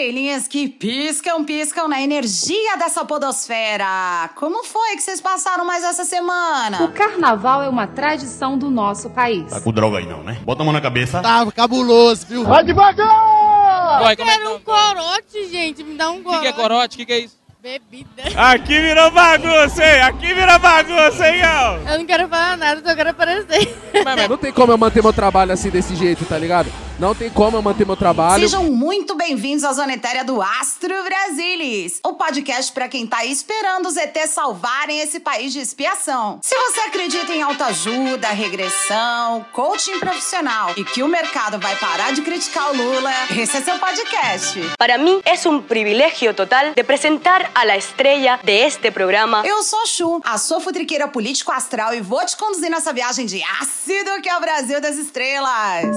Estrelinhas 0.00 0.48
que 0.48 0.66
piscam, 0.66 1.44
piscam 1.44 1.86
na 1.86 2.00
energia 2.00 2.74
dessa 2.78 3.04
podosfera. 3.04 4.30
Como 4.34 4.64
foi 4.64 4.96
que 4.96 5.02
vocês 5.02 5.20
passaram 5.20 5.62
mais 5.62 5.84
essa 5.84 6.06
semana? 6.06 6.84
O 6.84 6.88
carnaval 6.90 7.62
é 7.62 7.68
uma 7.68 7.86
tradição 7.86 8.56
do 8.56 8.70
nosso 8.70 9.10
país. 9.10 9.50
Tá 9.50 9.60
com 9.60 9.70
droga 9.70 9.98
aí 9.98 10.06
não, 10.06 10.22
né? 10.22 10.38
Bota 10.42 10.62
a 10.62 10.64
mão 10.64 10.72
na 10.72 10.80
cabeça. 10.80 11.20
Tá 11.20 11.44
cabuloso, 11.52 12.26
viu? 12.26 12.44
Vai 12.44 12.64
devagar! 12.64 14.00
Vai, 14.00 14.16
como 14.16 14.30
é 14.30 14.32
que 14.32 14.38
Quero 14.38 14.50
tá? 14.50 14.56
um 14.56 14.60
corote, 14.60 15.50
gente. 15.50 15.84
Me 15.84 15.94
dá 15.94 16.10
um 16.10 16.20
O 16.20 16.22
corote. 16.22 16.40
que, 16.40 16.40
que 16.40 16.48
é 16.48 16.62
corote? 16.62 16.94
O 16.94 16.98
que, 17.00 17.06
que 17.06 17.12
é 17.12 17.18
isso? 17.18 17.36
Bebida. 17.62 18.22
Aqui 18.36 18.80
virou 18.80 19.10
bagunça, 19.10 19.84
hein? 19.84 20.00
Aqui 20.00 20.32
virou 20.32 20.58
bagunça, 20.60 21.28
hein, 21.28 21.42
ó? 21.44 21.90
Eu 21.92 21.98
não 21.98 22.06
quero 22.06 22.26
falar 22.26 22.56
nada, 22.56 22.80
só 22.82 22.96
quero 22.96 23.10
aparecer. 23.10 23.78
Mas, 23.92 24.16
mas, 24.16 24.28
Não 24.30 24.38
tem 24.38 24.50
como 24.50 24.72
eu 24.72 24.78
manter 24.78 25.02
meu 25.02 25.12
trabalho 25.12 25.52
assim 25.52 25.68
desse 25.68 25.94
jeito, 25.94 26.24
tá 26.24 26.38
ligado? 26.38 26.72
Não 27.00 27.14
tem 27.14 27.30
como 27.30 27.56
eu 27.56 27.62
manter 27.62 27.86
meu 27.86 27.96
trabalho. 27.96 28.42
Sejam 28.42 28.64
muito 28.64 29.14
bem-vindos 29.14 29.64
à 29.64 29.72
Zona 29.72 29.94
Etérea 29.94 30.22
do 30.22 30.42
Astro 30.42 30.94
Brasilis, 31.02 31.98
o 32.04 32.12
podcast 32.12 32.70
pra 32.72 32.90
quem 32.90 33.06
tá 33.06 33.24
esperando 33.24 33.86
os 33.86 33.96
ET 33.96 34.14
salvarem 34.28 35.00
esse 35.00 35.18
país 35.18 35.50
de 35.50 35.60
expiação. 35.60 36.38
Se 36.42 36.54
você 36.54 36.80
acredita 36.80 37.32
em 37.32 37.40
autoajuda, 37.40 38.28
regressão, 38.28 39.46
coaching 39.50 39.98
profissional 39.98 40.74
e 40.76 40.84
que 40.84 41.02
o 41.02 41.08
mercado 41.08 41.58
vai 41.58 41.74
parar 41.76 42.12
de 42.12 42.20
criticar 42.20 42.70
o 42.70 42.76
Lula, 42.76 43.10
esse 43.34 43.56
é 43.56 43.62
seu 43.62 43.78
podcast. 43.78 44.60
Para 44.78 44.98
mí 44.98 45.22
es 45.24 45.46
un 45.46 45.62
privilegio 45.62 46.34
total 46.34 46.74
de 46.74 46.84
presentar 46.84 47.50
a 47.54 47.64
la 47.64 47.78
estrella 47.78 48.38
de 48.44 48.66
este 48.66 48.90
programa. 48.90 49.42
Eu 49.46 49.62
sou 49.62 49.80
a 49.80 49.86
Chu, 49.86 50.20
a 50.22 50.36
sua 50.36 50.60
futriqueira 50.60 51.08
político 51.08 51.50
astral 51.50 51.94
e 51.94 52.02
vou 52.02 52.22
te 52.26 52.36
conduzir 52.36 52.68
nessa 52.68 52.92
viagem 52.92 53.24
de 53.24 53.42
ácido 53.58 54.20
que 54.22 54.28
é 54.28 54.36
o 54.36 54.40
Brasil 54.40 54.82
das 54.82 54.98
estrelas. 54.98 55.96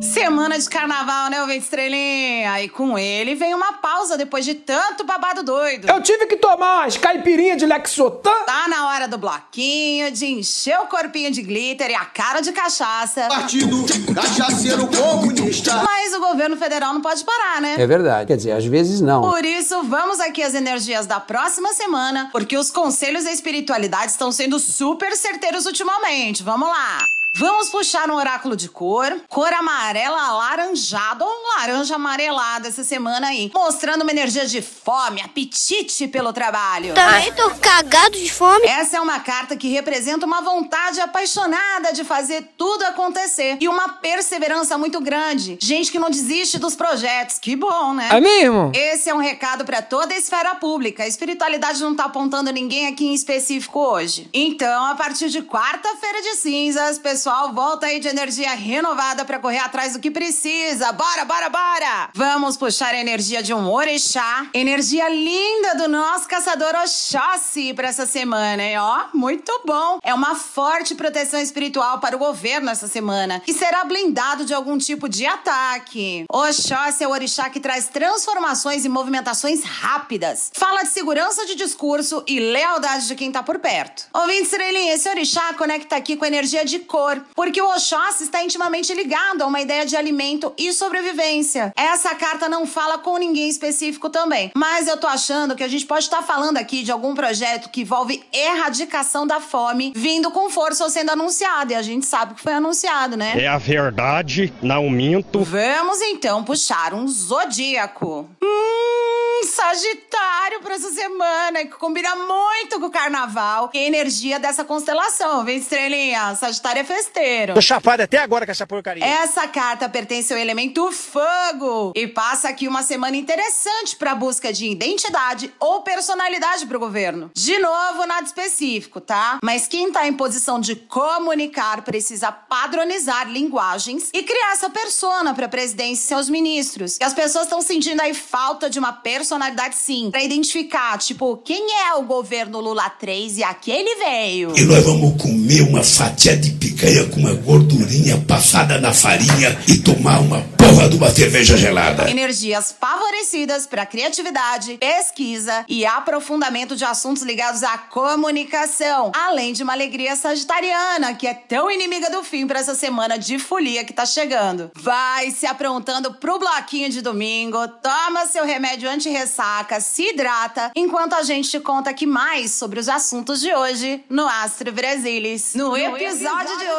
Semana 0.00 0.56
de 0.56 0.68
carnaval, 0.68 1.28
né, 1.28 1.40
ouvinte 1.40 1.64
estrelinha? 1.64 2.62
E 2.62 2.68
com 2.68 2.96
ele 2.96 3.34
vem 3.34 3.52
uma 3.52 3.74
pausa 3.74 4.16
depois 4.16 4.44
de 4.44 4.54
tanto 4.54 5.04
babado 5.04 5.42
doido. 5.42 5.88
Eu 5.88 6.00
tive 6.00 6.26
que 6.26 6.36
tomar 6.36 6.82
umas 6.82 6.96
caipirinhas 6.96 7.56
de 7.56 7.66
Lexotan. 7.66 8.44
Tá 8.46 8.68
na 8.68 8.88
hora 8.88 9.08
do 9.08 9.18
bloquinho, 9.18 10.12
de 10.12 10.26
encher 10.26 10.78
o 10.80 10.86
corpinho 10.86 11.32
de 11.32 11.42
glitter 11.42 11.90
e 11.90 11.94
a 11.94 12.04
cara 12.04 12.40
de 12.40 12.52
cachaça. 12.52 13.26
Partido 13.28 13.84
Cachaceiro 14.14 14.86
Comunista. 14.86 15.82
Mas 15.82 16.14
o 16.14 16.20
governo 16.20 16.56
federal 16.56 16.94
não 16.94 17.00
pode 17.00 17.24
parar, 17.24 17.60
né? 17.60 17.74
É 17.78 17.86
verdade. 17.86 18.26
Quer 18.28 18.36
dizer, 18.36 18.52
às 18.52 18.64
vezes 18.64 19.00
não. 19.00 19.22
Por 19.22 19.44
isso, 19.44 19.82
vamos 19.82 20.20
aqui 20.20 20.42
às 20.42 20.54
energias 20.54 21.06
da 21.06 21.18
próxima 21.18 21.72
semana, 21.72 22.28
porque 22.30 22.56
os 22.56 22.70
conselhos 22.70 23.24
da 23.24 23.32
espiritualidade 23.32 24.12
estão 24.12 24.30
sendo 24.30 24.60
super 24.60 25.16
certeiros 25.16 25.66
ultimamente. 25.66 26.42
Vamos 26.44 26.68
lá! 26.68 26.98
Vamos 27.34 27.68
puxar 27.68 28.10
um 28.10 28.14
oráculo 28.14 28.56
de 28.56 28.68
cor, 28.68 29.20
cor 29.28 29.52
amarela 29.52 30.20
alaranjada 30.20 31.24
ou 31.24 31.30
um 31.30 31.56
laranja 31.56 31.94
amarelado 31.94 32.66
essa 32.66 32.82
semana 32.82 33.28
aí, 33.28 33.50
mostrando 33.54 34.02
uma 34.02 34.10
energia 34.10 34.44
de 34.46 34.60
fome, 34.60 35.20
apetite 35.20 36.08
pelo 36.08 36.32
trabalho. 36.32 36.94
Também 36.94 37.32
tô 37.32 37.48
cagado 37.60 38.18
de 38.18 38.32
fome. 38.32 38.66
Essa 38.66 38.96
é 38.96 39.00
uma 39.00 39.20
carta 39.20 39.56
que 39.56 39.68
representa 39.68 40.26
uma 40.26 40.40
vontade 40.40 41.00
apaixonada 41.00 41.92
de 41.92 42.02
fazer 42.02 42.50
tudo 42.56 42.82
acontecer 42.84 43.58
e 43.60 43.68
uma 43.68 43.88
perseverança 43.88 44.76
muito 44.76 45.00
grande. 45.00 45.58
Gente 45.60 45.92
que 45.92 45.98
não 45.98 46.10
desiste 46.10 46.58
dos 46.58 46.74
projetos. 46.74 47.38
Que 47.38 47.54
bom, 47.54 47.94
né? 47.94 48.08
É 48.10 48.20
mesmo? 48.20 48.72
Esse 48.74 49.10
é 49.10 49.14
um 49.14 49.18
recado 49.18 49.64
pra 49.64 49.80
toda 49.80 50.12
a 50.12 50.18
esfera 50.18 50.56
pública. 50.56 51.04
A 51.04 51.08
espiritualidade 51.08 51.80
não 51.82 51.94
tá 51.94 52.04
apontando 52.06 52.50
ninguém 52.50 52.88
aqui 52.88 53.06
em 53.06 53.14
específico 53.14 53.78
hoje. 53.78 54.28
Então, 54.32 54.86
a 54.86 54.96
partir 54.96 55.28
de 55.28 55.42
quarta-feira 55.42 56.20
de 56.22 56.34
cinzas, 56.36 56.98
pessoal, 57.18 57.52
volta 57.52 57.86
aí 57.86 57.98
de 57.98 58.06
energia 58.06 58.54
renovada 58.54 59.24
pra 59.24 59.40
correr 59.40 59.58
atrás 59.58 59.92
do 59.92 59.98
que 59.98 60.08
precisa. 60.08 60.92
Bora, 60.92 61.24
bora, 61.24 61.48
bora! 61.48 62.10
Vamos 62.14 62.56
puxar 62.56 62.94
a 62.94 63.00
energia 63.00 63.42
de 63.42 63.52
um 63.52 63.68
orixá, 63.68 64.46
energia 64.54 65.08
linda 65.08 65.74
do 65.74 65.88
nosso 65.88 66.28
caçador 66.28 66.76
Oxóssi 66.76 67.74
pra 67.74 67.88
essa 67.88 68.06
semana, 68.06 68.62
hein? 68.62 68.78
Ó, 68.78 69.06
muito 69.12 69.52
bom. 69.66 69.98
É 70.04 70.14
uma 70.14 70.36
forte 70.36 70.94
proteção 70.94 71.40
espiritual 71.40 71.98
para 71.98 72.14
o 72.14 72.20
governo 72.20 72.70
essa 72.70 72.86
semana, 72.86 73.40
que 73.40 73.52
será 73.52 73.84
blindado 73.84 74.44
de 74.44 74.54
algum 74.54 74.78
tipo 74.78 75.08
de 75.08 75.26
ataque. 75.26 76.24
Oxóssi 76.30 77.02
é 77.02 77.08
o 77.08 77.10
orixá 77.10 77.50
que 77.50 77.58
traz 77.58 77.88
transformações 77.88 78.84
e 78.84 78.88
movimentações 78.88 79.64
rápidas. 79.64 80.52
Fala 80.54 80.84
de 80.84 80.90
segurança 80.90 81.44
de 81.46 81.56
discurso 81.56 82.22
e 82.28 82.38
lealdade 82.38 83.08
de 83.08 83.16
quem 83.16 83.32
tá 83.32 83.42
por 83.42 83.58
perto. 83.58 84.06
Ouvinte 84.14 84.42
estrelinha, 84.42 84.94
esse 84.94 85.08
orixá 85.08 85.52
conecta 85.54 85.96
aqui 85.96 86.16
com 86.16 86.24
a 86.24 86.28
energia 86.28 86.64
de 86.64 86.78
cor, 86.78 87.07
porque 87.34 87.60
o 87.60 87.68
Oxóssi 87.70 88.24
está 88.24 88.42
intimamente 88.42 88.92
ligado 88.94 89.42
a 89.42 89.46
uma 89.46 89.60
ideia 89.60 89.84
de 89.84 89.96
alimento 89.96 90.52
e 90.56 90.72
sobrevivência. 90.72 91.72
Essa 91.76 92.14
carta 92.14 92.48
não 92.48 92.66
fala 92.66 92.98
com 92.98 93.16
ninguém 93.16 93.48
específico 93.48 94.10
também, 94.10 94.50
mas 94.54 94.86
eu 94.88 94.96
tô 94.96 95.06
achando 95.06 95.54
que 95.54 95.64
a 95.64 95.68
gente 95.68 95.86
pode 95.86 96.04
estar 96.04 96.22
falando 96.22 96.56
aqui 96.56 96.82
de 96.82 96.92
algum 96.92 97.14
projeto 97.14 97.70
que 97.70 97.82
envolve 97.82 98.22
erradicação 98.32 99.26
da 99.26 99.40
fome 99.40 99.92
vindo 99.94 100.30
com 100.30 100.50
força 100.50 100.84
ou 100.84 100.90
sendo 100.90 101.10
anunciado, 101.10 101.72
e 101.72 101.74
a 101.74 101.82
gente 101.82 102.06
sabe 102.06 102.34
que 102.34 102.42
foi 102.42 102.52
anunciado, 102.52 103.16
né? 103.16 103.34
É 103.36 103.46
a 103.46 103.58
verdade, 103.58 104.52
não 104.62 104.88
minto. 104.90 105.42
Vamos 105.42 106.00
então 106.00 106.44
puxar 106.44 106.94
um 106.94 107.06
zodíaco. 107.06 108.28
Hum, 108.42 109.44
Sagitário 109.44 110.60
pra 110.62 110.74
essa 110.74 110.90
semana, 110.90 111.64
que 111.64 111.70
combina 111.70 112.14
muito 112.16 112.80
com 112.80 112.86
o 112.86 112.90
carnaval 112.90 113.70
e 113.72 113.78
a 113.78 113.86
energia 113.86 114.38
dessa 114.38 114.64
constelação, 114.64 115.44
vem 115.44 115.58
estrelinha. 115.58 116.34
Sagitário 116.34 116.80
é 116.80 116.84
festeiro. 116.98 117.54
Tô 117.54 117.60
chapado 117.60 118.00
até 118.00 118.18
agora 118.18 118.44
com 118.44 118.52
essa 118.52 118.66
porcaria. 118.66 119.04
Essa 119.04 119.46
carta 119.46 119.88
pertence 119.88 120.32
ao 120.32 120.38
elemento 120.38 120.90
fogo 120.90 121.92
e 121.94 122.06
passa 122.06 122.48
aqui 122.48 122.66
uma 122.66 122.82
semana 122.82 123.16
interessante 123.16 123.96
para 123.96 124.14
busca 124.14 124.52
de 124.52 124.66
identidade 124.66 125.52
ou 125.60 125.82
personalidade 125.82 126.66
para 126.66 126.76
o 126.76 126.80
governo. 126.80 127.30
De 127.34 127.58
novo, 127.58 128.06
nada 128.06 128.26
específico, 128.26 129.00
tá? 129.00 129.38
Mas 129.42 129.68
quem 129.68 129.92
tá 129.92 130.06
em 130.08 130.12
posição 130.12 130.60
de 130.60 130.74
comunicar 130.74 131.82
precisa 131.82 132.32
padronizar 132.32 133.30
linguagens 133.30 134.10
e 134.12 134.22
criar 134.22 134.52
essa 134.52 134.70
persona 134.70 135.34
para 135.34 135.46
a 135.46 135.48
presidência 135.48 136.02
e 136.02 136.08
seus 136.08 136.28
ministros. 136.28 136.98
E 137.00 137.04
as 137.04 137.14
pessoas 137.14 137.44
estão 137.44 137.62
sentindo 137.62 138.00
aí 138.00 138.14
falta 138.14 138.68
de 138.68 138.78
uma 138.78 138.92
personalidade 138.92 139.76
sim, 139.76 140.10
para 140.10 140.22
identificar, 140.22 140.98
tipo, 140.98 141.36
quem 141.38 141.68
é 141.86 141.94
o 141.94 142.02
governo 142.02 142.60
Lula 142.60 142.90
3 142.90 143.38
e 143.38 143.44
aquele 143.44 143.94
veio. 143.96 144.56
E 144.56 144.64
nós 144.64 144.84
vamos 144.84 145.20
comer 145.22 145.62
uma 145.62 145.84
fatia 145.84 146.36
de 146.36 146.50
picanha 146.52 146.87
com 146.88 147.20
uma 147.20 147.34
gordurinha 147.34 148.16
passada 148.26 148.80
na 148.80 148.94
farinha 148.94 149.58
e 149.68 149.76
tomar 149.76 150.20
uma 150.20 150.40
porra 150.56 150.88
de 150.88 150.96
uma 150.96 151.10
cerveja 151.10 151.56
gelada. 151.56 152.10
Energias 152.10 152.74
favorecidas 152.78 153.66
para 153.66 153.84
criatividade, 153.84 154.78
pesquisa 154.78 155.66
e 155.68 155.84
aprofundamento 155.84 156.74
de 156.74 156.84
assuntos 156.84 157.22
ligados 157.22 157.62
à 157.62 157.76
comunicação, 157.76 159.12
além 159.14 159.52
de 159.52 159.62
uma 159.62 159.74
alegria 159.74 160.16
sagitariana, 160.16 161.14
que 161.14 161.26
é 161.26 161.34
tão 161.34 161.70
inimiga 161.70 162.10
do 162.10 162.24
fim 162.24 162.46
para 162.46 162.60
essa 162.60 162.74
semana 162.74 163.18
de 163.18 163.38
folia 163.38 163.84
que 163.84 163.92
tá 163.92 164.06
chegando. 164.06 164.70
Vai 164.74 165.30
se 165.30 165.46
aprontando 165.46 166.14
pro 166.14 166.38
bloquinho 166.38 166.88
de 166.88 167.02
domingo, 167.02 167.68
toma 167.82 168.26
seu 168.26 168.46
remédio 168.46 168.88
anti-ressaca, 168.88 169.78
se 169.80 170.10
hidrata, 170.10 170.72
enquanto 170.74 171.14
a 171.14 171.22
gente 171.22 171.50
te 171.50 171.60
conta 171.60 171.90
aqui 171.90 172.06
mais 172.06 172.52
sobre 172.52 172.80
os 172.80 172.88
assuntos 172.88 173.40
de 173.40 173.54
hoje 173.54 174.02
no 174.08 174.26
Astro 174.26 174.72
Brasilis. 174.72 175.54
No, 175.54 175.76
episódio, 175.76 176.58
de 176.58 176.64
hoje, 176.64 176.77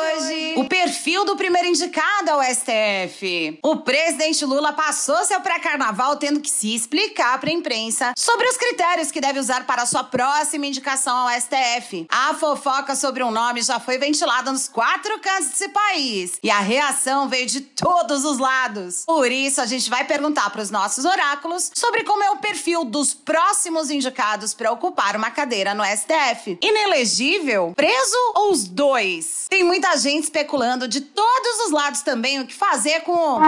o 0.56 0.66
perfil 0.66 1.26
do 1.26 1.36
primeiro 1.36 1.68
indicado 1.68 2.32
ao 2.32 2.44
STF. 2.44 3.60
O 3.64 3.78
presidente 3.78 4.44
Lula 4.46 4.74
passou 4.74 5.24
seu 5.26 5.40
pré-carnaval 5.42 6.18
tendo 6.18 6.40
que 6.40 6.50
se 6.50 6.76
explicar 6.76 7.40
para 7.40 7.50
a 7.50 7.54
imprensa 7.54 8.14
sobre 8.18 8.48
os 8.48 8.58
critérios 8.58 9.12
que 9.12 9.22
deve 9.22 9.40
usar 9.40 9.66
para 9.66 9.86
sua 9.86 10.04
próxima 10.04 10.66
indicação 10.66 11.16
ao 11.16 11.30
STF. 11.40 12.08
A 12.10 12.34
fofoca 12.34 12.96
sobre 12.96 13.24
um 13.24 13.32
nome 13.32 13.62
já 13.62 13.80
foi 13.80 13.98
ventilada 13.98 14.52
nos 14.52 14.68
quatro 14.68 15.20
cantos 15.20 15.50
desse 15.50 15.70
país 15.70 16.40
e 16.44 16.50
a 16.50 16.60
reação 16.60 17.28
veio 17.28 17.46
de 17.46 17.62
todos 17.62 18.26
os 18.26 18.38
lados. 18.38 19.04
Por 19.06 19.32
isso, 19.32 19.62
a 19.62 19.66
gente 19.66 19.90
vai 19.90 20.06
perguntar 20.06 20.50
para 20.50 20.62
os 20.62 20.72
nossos 20.72 21.06
oráculos 21.06 21.72
sobre 21.74 22.04
como 22.04 22.24
é 22.24 22.32
o 22.32 22.38
perfil 22.38 22.84
dos 22.84 23.14
próximos 23.14 23.90
indicados 23.90 24.54
para 24.54 24.72
ocupar 24.72 25.16
uma 25.16 25.32
cadeira 25.32 25.74
no 25.74 25.84
STF. 25.84 26.58
Inelegível? 26.62 27.74
Preso 27.76 28.18
ou 28.36 28.52
os 28.52 28.66
dois? 28.66 29.46
Tem 29.50 29.64
muita 29.64 29.89
gente 29.96 30.24
especulando 30.26 30.88
de 30.88 31.02
todos 31.02 31.66
os 31.66 31.72
lados 31.72 32.02
também 32.02 32.40
o 32.40 32.48
que 32.48 32.54
fazer 32.54 33.02
com 33.02 33.40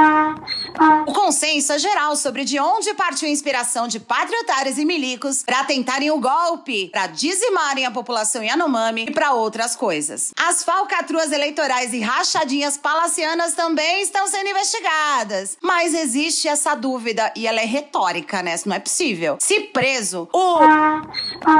o 1.07 1.13
consenso 1.13 1.77
geral 1.77 2.15
sobre 2.15 2.43
de 2.43 2.59
onde 2.59 2.93
partiu 2.93 3.27
a 3.27 3.31
inspiração 3.31 3.87
de 3.87 3.99
patriotários 3.99 4.77
e 4.77 4.85
milicos 4.85 5.43
para 5.43 5.63
tentarem 5.63 6.11
o 6.11 6.19
golpe, 6.19 6.89
para 6.89 7.07
dizimarem 7.07 7.85
a 7.85 7.91
população 7.91 8.43
Yanomami 8.43 9.05
e 9.09 9.11
para 9.11 9.33
outras 9.33 9.75
coisas. 9.75 10.31
As 10.37 10.63
falcatruas 10.63 11.31
eleitorais 11.31 11.93
e 11.93 11.99
rachadinhas 11.99 12.77
palacianas 12.77 13.53
também 13.53 14.01
estão 14.01 14.27
sendo 14.27 14.49
investigadas, 14.49 15.57
mas 15.61 15.93
existe 15.93 16.47
essa 16.47 16.75
dúvida 16.75 17.31
e 17.35 17.47
ela 17.47 17.61
é 17.61 17.65
retórica, 17.65 18.41
né? 18.41 18.55
Não 18.65 18.75
é 18.75 18.79
possível. 18.79 19.37
Se 19.39 19.59
preso, 19.61 20.27
o 20.33 20.59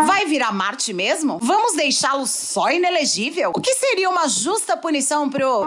vai 0.06 0.26
virar 0.26 0.52
Marte 0.52 0.94
mesmo? 0.94 1.40
Vamos 1.42 1.74
deixá-lo 1.74 2.28
só 2.28 2.70
inelegível? 2.70 3.52
O 3.56 3.62
que 3.62 3.74
seria 3.76 4.10
uma 4.10 4.28
justa 4.28 4.71
punição 4.78 5.30
pro 5.30 5.64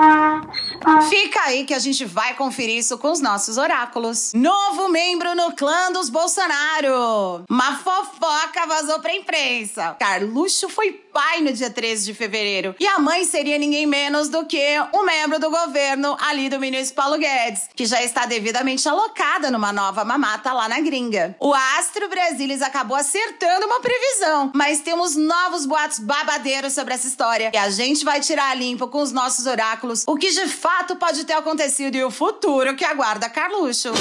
Fica 1.09 1.41
aí 1.43 1.65
que 1.65 1.75
a 1.75 1.79
gente 1.79 2.05
vai 2.05 2.35
conferir 2.35 2.79
isso 2.79 2.99
com 2.99 3.11
os 3.11 3.21
nossos 3.21 3.59
oráculos. 3.59 4.33
Novo 4.35 4.89
membro 4.89 5.35
no 5.35 5.53
clã 5.53 5.93
dos 5.93 6.09
Bolsonaro. 6.09 7.45
Uma 7.49 7.77
fofoca 7.79 8.67
vazou 8.67 9.01
pra 9.01 9.15
imprensa. 9.15 9.97
Carluxo 9.99 10.69
foi 10.69 10.93
pai 10.93 11.41
no 11.41 11.53
dia 11.53 11.71
13 11.71 12.07
de 12.07 12.15
fevereiro. 12.15 12.75
E 12.81 12.87
a 12.89 12.99
mãe 12.99 13.25
seria 13.25 13.57
ninguém 13.57 13.87
menos 13.87 14.29
do 14.29 14.45
que 14.45 14.61
um 14.93 15.05
membro 15.05 15.39
do 15.39 15.49
governo 15.49 16.17
ali 16.21 16.49
do 16.49 16.59
ministro 16.59 16.97
Paulo 16.97 17.17
Guedes, 17.17 17.69
que 17.75 17.87
já 17.87 18.03
está 18.03 18.27
devidamente 18.27 18.89
alocada 18.89 19.49
numa 19.51 19.73
nova 19.73 20.05
mamata 20.05 20.53
lá 20.53 20.69
na 20.69 20.81
gringa. 20.81 21.37
O 21.39 21.55
Astro 21.79 22.09
Brasilis 22.09 22.63
acabou 22.63 22.97
acertando 22.97 23.67
uma 23.67 23.81
previsão, 23.81 24.51
mas 24.55 24.81
temos 24.81 25.15
novos 25.15 25.65
boatos 25.67 26.01
babadeiros 26.01 26.73
sobre 26.73 26.95
essa 26.95 27.07
história. 27.07 27.53
E 27.55 27.57
a 27.57 27.71
gente 27.71 28.05
vai 28.05 28.21
tirar 28.21 28.51
a 28.51 28.55
limpo 28.55 28.89
com 28.89 29.01
os 29.01 29.13
nossos 29.13 29.47
oráculos 29.47 30.05
o 30.07 30.17
que 30.17 30.31
de 30.33 30.49
fato 30.65 30.97
pode 30.97 31.25
ter 31.25 31.35
acontecido 31.35 31.95
e 31.95 32.03
o 32.03 32.11
futuro 32.11 32.75
que 32.75 32.87
aguarda 32.87 33.29
Carluxo. 33.29 33.93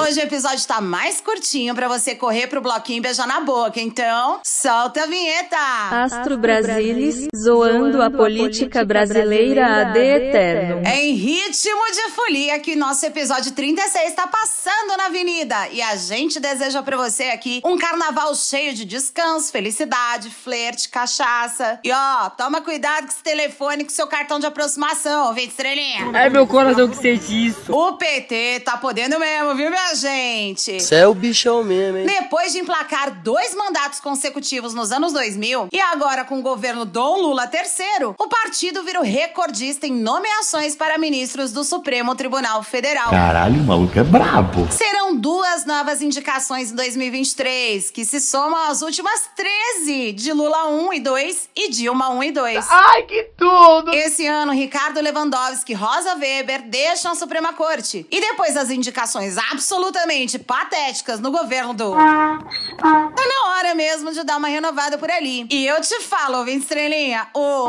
Hoje 0.00 0.20
o 0.20 0.22
episódio 0.22 0.64
tá 0.64 0.80
mais 0.80 1.20
curtinho 1.20 1.74
para 1.74 1.88
você 1.88 2.14
correr 2.14 2.46
pro 2.46 2.60
bloquinho 2.60 2.98
e 2.98 3.00
beijar 3.00 3.26
na 3.26 3.40
boca, 3.40 3.80
então 3.80 4.40
solta 4.44 5.02
a 5.02 5.06
vinheta! 5.06 5.56
Astro 5.90 6.38
Brasilis, 6.38 7.26
zoando 7.36 8.00
a 8.00 8.08
política 8.08 8.84
brasileira 8.84 9.66
ad 9.66 9.98
eterno. 9.98 10.86
Em 10.86 11.14
ritmo 11.14 11.90
de 11.92 12.10
folia 12.12 12.60
que 12.60 12.76
nosso 12.76 13.04
episódio 13.06 13.50
36 13.50 14.12
tá 14.14 14.28
passando 14.28 14.96
na 14.96 15.06
avenida 15.06 15.68
e 15.72 15.82
a 15.82 15.96
gente 15.96 16.38
deseja 16.38 16.80
para 16.80 16.96
você 16.96 17.24
aqui 17.24 17.60
um 17.64 17.76
carnaval 17.76 18.32
cheio 18.36 18.74
de 18.74 18.84
descanso, 18.84 19.50
felicidade, 19.50 20.30
flerte, 20.30 20.88
cachaça. 20.88 21.80
E 21.82 21.90
ó, 21.92 22.30
toma 22.30 22.60
cuidado 22.60 23.06
com 23.06 23.12
esse 23.12 23.22
telefone 23.22 23.82
com 23.82 23.90
seu 23.90 24.06
cartão 24.06 24.38
de 24.38 24.46
aproximação, 24.46 25.34
vem 25.34 25.46
estrelinha. 25.46 26.12
Ai, 26.14 26.30
meu 26.30 26.46
coração 26.46 26.88
que 26.88 26.96
sente 26.96 27.48
isso. 27.48 27.72
O 27.72 27.94
PT 27.94 28.60
tá 28.60 28.76
podendo 28.76 29.18
mesmo, 29.18 29.56
viu, 29.56 29.68
minha 29.68 29.87
gente? 29.94 30.80
Você 30.80 30.96
é 30.96 31.06
o 31.06 31.14
bichão 31.14 31.62
mesmo, 31.64 31.98
hein? 31.98 32.06
Depois 32.06 32.52
de 32.52 32.58
emplacar 32.58 33.22
dois 33.22 33.54
mandatos 33.54 34.00
consecutivos 34.00 34.74
nos 34.74 34.92
anos 34.92 35.12
2000 35.12 35.68
e 35.72 35.80
agora 35.80 36.24
com 36.24 36.38
o 36.38 36.42
governo 36.42 36.84
Dom 36.84 37.20
Lula 37.20 37.50
III, 37.52 38.14
o 38.18 38.28
partido 38.28 38.82
virou 38.82 39.02
recordista 39.02 39.86
em 39.86 39.92
nomeações 39.92 40.76
para 40.76 40.98
ministros 40.98 41.52
do 41.52 41.64
Supremo 41.64 42.14
Tribunal 42.14 42.62
Federal. 42.62 43.10
Caralho, 43.10 43.60
o 43.60 43.64
maluco 43.64 43.98
é 43.98 44.04
brabo. 44.04 44.68
Serão 44.70 45.16
duas 45.16 45.64
novas 45.64 46.02
indicações 46.02 46.72
em 46.72 46.74
2023, 46.74 47.90
que 47.90 48.04
se 48.04 48.20
somam 48.20 48.70
às 48.70 48.82
últimas 48.82 49.28
13 49.36 50.12
de 50.12 50.32
Lula 50.32 50.68
1 50.68 50.92
e 50.94 51.00
2 51.00 51.48
e 51.56 51.70
Dilma 51.70 52.10
1 52.10 52.22
e 52.24 52.32
2. 52.32 52.66
Ai, 52.70 53.02
que 53.02 53.24
tudo! 53.36 53.92
Esse 53.92 54.26
ano, 54.26 54.52
Ricardo 54.52 55.00
Lewandowski 55.00 55.72
e 55.72 55.74
Rosa 55.74 56.14
Weber 56.14 56.62
deixam 56.68 57.12
a 57.12 57.14
Suprema 57.14 57.52
Corte. 57.52 58.06
E 58.10 58.20
depois 58.20 58.54
das 58.54 58.70
indicações 58.70 59.36
absolutamente 59.78 60.38
patéticas 60.38 61.20
no 61.20 61.30
governo 61.30 61.72
do. 61.72 61.92
Tá 61.92 62.38
na 62.82 63.50
hora 63.50 63.74
mesmo 63.74 64.12
de 64.12 64.24
dar 64.24 64.36
uma 64.36 64.48
renovada 64.48 64.98
por 64.98 65.10
ali. 65.10 65.46
E 65.50 65.66
eu 65.66 65.80
te 65.80 66.00
falo, 66.00 66.38
ouvinte 66.38 66.62
estrelinha, 66.62 67.28
o. 67.32 67.68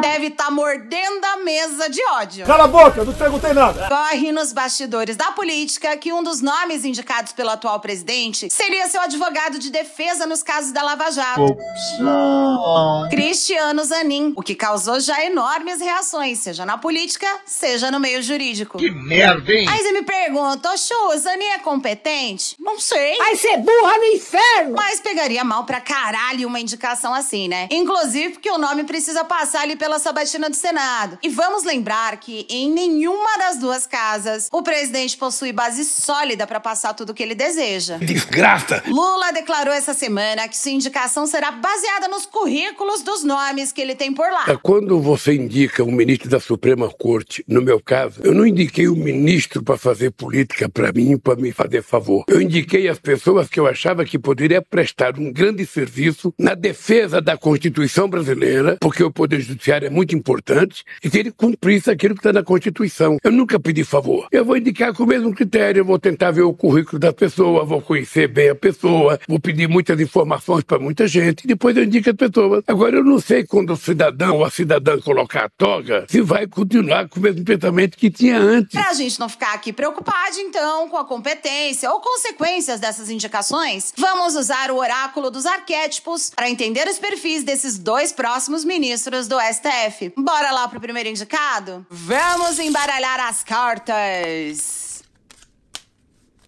Deve 0.00 0.26
estar 0.26 0.44
tá 0.44 0.50
mordendo 0.50 1.24
a 1.24 1.36
mesa 1.38 1.88
de 1.88 2.02
ódio. 2.12 2.46
Cala 2.46 2.64
a 2.64 2.68
boca, 2.68 3.00
eu 3.00 3.04
não 3.04 3.12
perguntei 3.12 3.52
nada. 3.52 3.88
Corre 3.88 4.32
nos 4.32 4.52
bastidores 4.52 5.16
da 5.16 5.32
política 5.32 5.96
que 5.96 6.12
um 6.12 6.22
dos 6.22 6.40
nomes 6.40 6.84
indicados 6.84 7.32
pelo 7.32 7.50
atual 7.50 7.80
presidente 7.80 8.48
seria 8.50 8.86
seu 8.88 9.00
advogado 9.00 9.58
de 9.58 9.70
defesa 9.70 10.26
nos 10.26 10.42
casos 10.42 10.72
da 10.72 10.82
Lava 10.82 11.10
Jato. 11.10 11.42
Opção. 11.42 13.08
Cristiano 13.10 13.84
Zanin, 13.84 14.32
o 14.36 14.42
que 14.42 14.54
causou 14.54 15.00
já 15.00 15.24
enormes 15.24 15.80
reações, 15.80 16.38
seja 16.38 16.64
na 16.64 16.78
política, 16.78 17.26
seja 17.44 17.90
no 17.90 18.00
meio 18.00 18.22
jurídico. 18.22 18.78
Que 18.78 18.90
merda, 18.90 19.52
hein? 19.52 19.66
Aí 19.68 19.82
você 19.82 19.92
me 19.92 20.02
pergunta, 20.02 20.72
ô 20.72 20.76
Chu, 20.76 20.94
o 21.08 21.18
Zanin 21.18 21.46
é 21.46 21.58
competente? 21.58 22.56
Não 22.58 22.78
sei. 22.78 23.16
Vai 23.18 23.36
ser 23.36 23.58
burra 23.58 23.98
no 23.98 24.04
inferno! 24.04 24.74
Mas 24.74 25.00
pegaria 25.00 25.44
mal 25.44 25.64
pra 25.64 25.80
caralho 25.80 26.48
uma 26.48 26.60
indicação 26.60 27.12
assim, 27.12 27.48
né? 27.48 27.68
Inclusive 27.70 28.34
porque 28.34 28.50
o 28.50 28.58
nome 28.58 28.84
precisa 28.84 29.24
passar 29.24 29.62
ali 29.62 29.73
pela 29.76 29.98
sabatina 29.98 30.48
do 30.48 30.56
Senado. 30.56 31.18
E 31.22 31.28
vamos 31.28 31.64
lembrar 31.64 32.16
que 32.18 32.46
em 32.48 32.70
nenhuma 32.70 33.38
das 33.38 33.58
duas 33.58 33.86
casas 33.86 34.48
o 34.52 34.62
presidente 34.62 35.16
possui 35.16 35.52
base 35.52 35.84
sólida 35.84 36.46
pra 36.46 36.60
passar 36.60 36.94
tudo 36.94 37.10
o 37.10 37.14
que 37.14 37.22
ele 37.22 37.34
deseja. 37.34 37.98
Desgraça! 37.98 38.82
Lula 38.86 39.32
declarou 39.32 39.72
essa 39.72 39.94
semana 39.94 40.48
que 40.48 40.56
sua 40.56 40.70
indicação 40.70 41.26
será 41.26 41.50
baseada 41.50 42.08
nos 42.08 42.26
currículos 42.26 43.02
dos 43.02 43.24
nomes 43.24 43.72
que 43.72 43.80
ele 43.80 43.94
tem 43.94 44.12
por 44.12 44.30
lá. 44.30 44.58
Quando 44.62 45.00
você 45.00 45.34
indica 45.34 45.82
um 45.82 45.92
ministro 45.92 46.28
da 46.28 46.40
Suprema 46.40 46.90
Corte, 46.90 47.44
no 47.48 47.62
meu 47.62 47.80
caso, 47.80 48.20
eu 48.22 48.34
não 48.34 48.46
indiquei 48.46 48.88
o 48.88 48.96
ministro 48.96 49.62
para 49.62 49.76
fazer 49.76 50.10
política 50.10 50.68
para 50.68 50.92
mim, 50.92 51.16
para 51.16 51.36
me 51.36 51.52
fazer 51.52 51.82
favor. 51.82 52.24
Eu 52.28 52.40
indiquei 52.40 52.88
as 52.88 52.98
pessoas 52.98 53.48
que 53.48 53.58
eu 53.58 53.66
achava 53.66 54.04
que 54.04 54.18
poderia 54.18 54.62
prestar 54.62 55.18
um 55.18 55.32
grande 55.32 55.66
serviço 55.66 56.32
na 56.38 56.54
defesa 56.54 57.20
da 57.20 57.36
Constituição 57.36 58.08
brasileira, 58.08 58.76
porque 58.80 59.02
o 59.02 59.10
Poder 59.10 59.40
Judiciário 59.40 59.53
é 59.86 59.90
muito 59.90 60.14
importante, 60.14 60.84
e 61.02 61.10
que 61.10 61.18
ele 61.18 61.30
cumprisse 61.30 61.90
aquilo 61.90 62.14
que 62.14 62.20
está 62.20 62.32
na 62.32 62.42
Constituição. 62.42 63.16
Eu 63.22 63.32
nunca 63.32 63.58
pedi 63.58 63.84
favor. 63.84 64.26
Eu 64.30 64.44
vou 64.44 64.56
indicar 64.56 64.92
com 64.94 65.04
o 65.04 65.06
mesmo 65.06 65.34
critério, 65.34 65.80
eu 65.80 65.84
vou 65.84 65.98
tentar 65.98 66.30
ver 66.30 66.42
o 66.42 66.52
currículo 66.52 66.98
da 66.98 67.12
pessoa, 67.12 67.64
vou 67.64 67.80
conhecer 67.80 68.28
bem 68.28 68.50
a 68.50 68.54
pessoa, 68.54 69.18
vou 69.28 69.40
pedir 69.40 69.68
muitas 69.68 70.00
informações 70.00 70.64
para 70.64 70.78
muita 70.78 71.06
gente, 71.06 71.44
e 71.44 71.46
depois 71.46 71.76
eu 71.76 71.84
indico 71.84 72.10
as 72.10 72.16
pessoas. 72.16 72.64
Agora, 72.66 72.96
eu 72.96 73.04
não 73.04 73.18
sei 73.18 73.44
quando 73.44 73.72
o 73.72 73.76
cidadão 73.76 74.38
ou 74.38 74.44
a 74.44 74.50
cidadã 74.50 74.98
colocar 75.00 75.44
a 75.44 75.48
toga, 75.48 76.06
se 76.08 76.20
vai 76.20 76.46
continuar 76.46 77.08
com 77.08 77.18
o 77.18 77.22
mesmo 77.22 77.44
pensamento 77.44 77.96
que 77.96 78.10
tinha 78.10 78.38
antes. 78.38 78.72
Pra 78.72 78.92
gente 78.92 79.18
não 79.18 79.28
ficar 79.28 79.54
aqui 79.54 79.72
preocupado, 79.72 80.14
então, 80.38 80.88
com 80.88 80.96
a 80.96 81.04
competência 81.04 81.90
ou 81.90 82.00
consequências 82.00 82.80
dessas 82.80 83.10
indicações, 83.10 83.92
vamos 83.96 84.34
usar 84.34 84.70
o 84.70 84.76
oráculo 84.76 85.30
dos 85.30 85.46
arquétipos 85.46 86.30
para 86.34 86.50
entender 86.50 86.88
os 86.88 86.98
perfis 86.98 87.44
desses 87.44 87.78
dois 87.78 88.12
próximos 88.12 88.64
ministros 88.64 89.28
do 89.28 89.38
STF. 89.52 90.12
Bora 90.16 90.50
lá 90.50 90.68
pro 90.68 90.80
primeiro 90.80 91.08
indicado? 91.08 91.86
Vamos 91.90 92.58
embaralhar 92.58 93.20
as 93.20 93.42
cartas! 93.42 94.83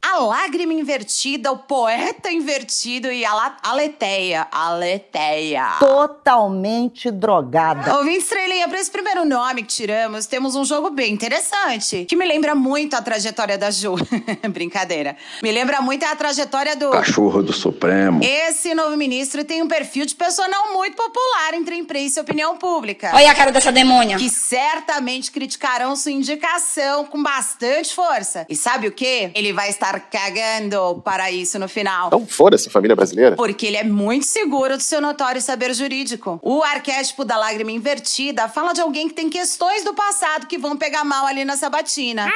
A 0.08 0.20
lágrima 0.20 0.72
invertida, 0.72 1.50
o 1.50 1.58
poeta 1.58 2.30
invertido 2.30 3.10
e 3.10 3.24
a 3.24 3.56
aleteia. 3.60 4.46
Aleteia. 4.52 5.78
Totalmente 5.80 7.10
drogada. 7.10 7.96
Ouvinte 7.96 8.18
estrelinha, 8.18 8.68
para 8.68 8.78
esse 8.78 8.90
primeiro 8.90 9.24
nome 9.24 9.64
que 9.64 9.74
tiramos, 9.74 10.26
temos 10.26 10.54
um 10.54 10.64
jogo 10.64 10.90
bem 10.90 11.12
interessante, 11.12 12.04
que 12.04 12.14
me 12.14 12.24
lembra 12.24 12.54
muito 12.54 12.94
a 12.94 13.02
trajetória 13.02 13.58
da 13.58 13.68
Ju. 13.72 13.96
Brincadeira. 14.48 15.16
Me 15.42 15.50
lembra 15.50 15.80
muito 15.80 16.04
a 16.04 16.14
trajetória 16.14 16.76
do. 16.76 16.90
Cachorro 16.90 17.42
do 17.42 17.52
Supremo. 17.52 18.20
Esse 18.22 18.76
novo 18.76 18.96
ministro 18.96 19.44
tem 19.44 19.60
um 19.60 19.66
perfil 19.66 20.06
de 20.06 20.14
pessoa 20.14 20.46
não 20.46 20.72
muito 20.74 20.94
popular 20.94 21.54
entre 21.54 21.74
a 21.74 21.78
imprensa 21.78 22.20
e 22.20 22.20
a 22.20 22.22
opinião 22.22 22.56
pública. 22.56 23.10
Olha 23.12 23.32
a 23.32 23.34
cara 23.34 23.50
dessa 23.50 23.72
demônia. 23.72 24.18
Que 24.18 24.30
certamente 24.30 25.32
criticarão 25.32 25.96
sua 25.96 26.12
indicação 26.12 27.06
com 27.06 27.20
bastante 27.20 27.92
força. 27.92 28.46
E 28.48 28.54
sabe 28.54 28.86
o 28.86 28.92
quê? 28.92 29.32
Ele 29.34 29.52
vai 29.52 29.68
estar 29.68 29.95
cagando 30.00 31.00
para 31.04 31.30
isso 31.30 31.58
no 31.58 31.68
final. 31.68 32.08
Então 32.08 32.26
foda-se, 32.26 32.70
família 32.70 32.96
brasileira. 32.96 33.36
Porque 33.36 33.66
ele 33.66 33.76
é 33.76 33.84
muito 33.84 34.26
seguro 34.26 34.76
do 34.76 34.82
seu 34.82 35.00
notório 35.00 35.40
saber 35.40 35.74
jurídico. 35.74 36.38
O 36.42 36.62
arquétipo 36.62 37.24
da 37.24 37.36
lágrima 37.36 37.72
invertida 37.72 38.48
fala 38.48 38.72
de 38.72 38.80
alguém 38.80 39.08
que 39.08 39.14
tem 39.14 39.28
questões 39.28 39.84
do 39.84 39.94
passado 39.94 40.46
que 40.46 40.58
vão 40.58 40.76
pegar 40.76 41.04
mal 41.04 41.26
ali 41.26 41.44
na 41.44 41.56
sabatina. 41.56 42.26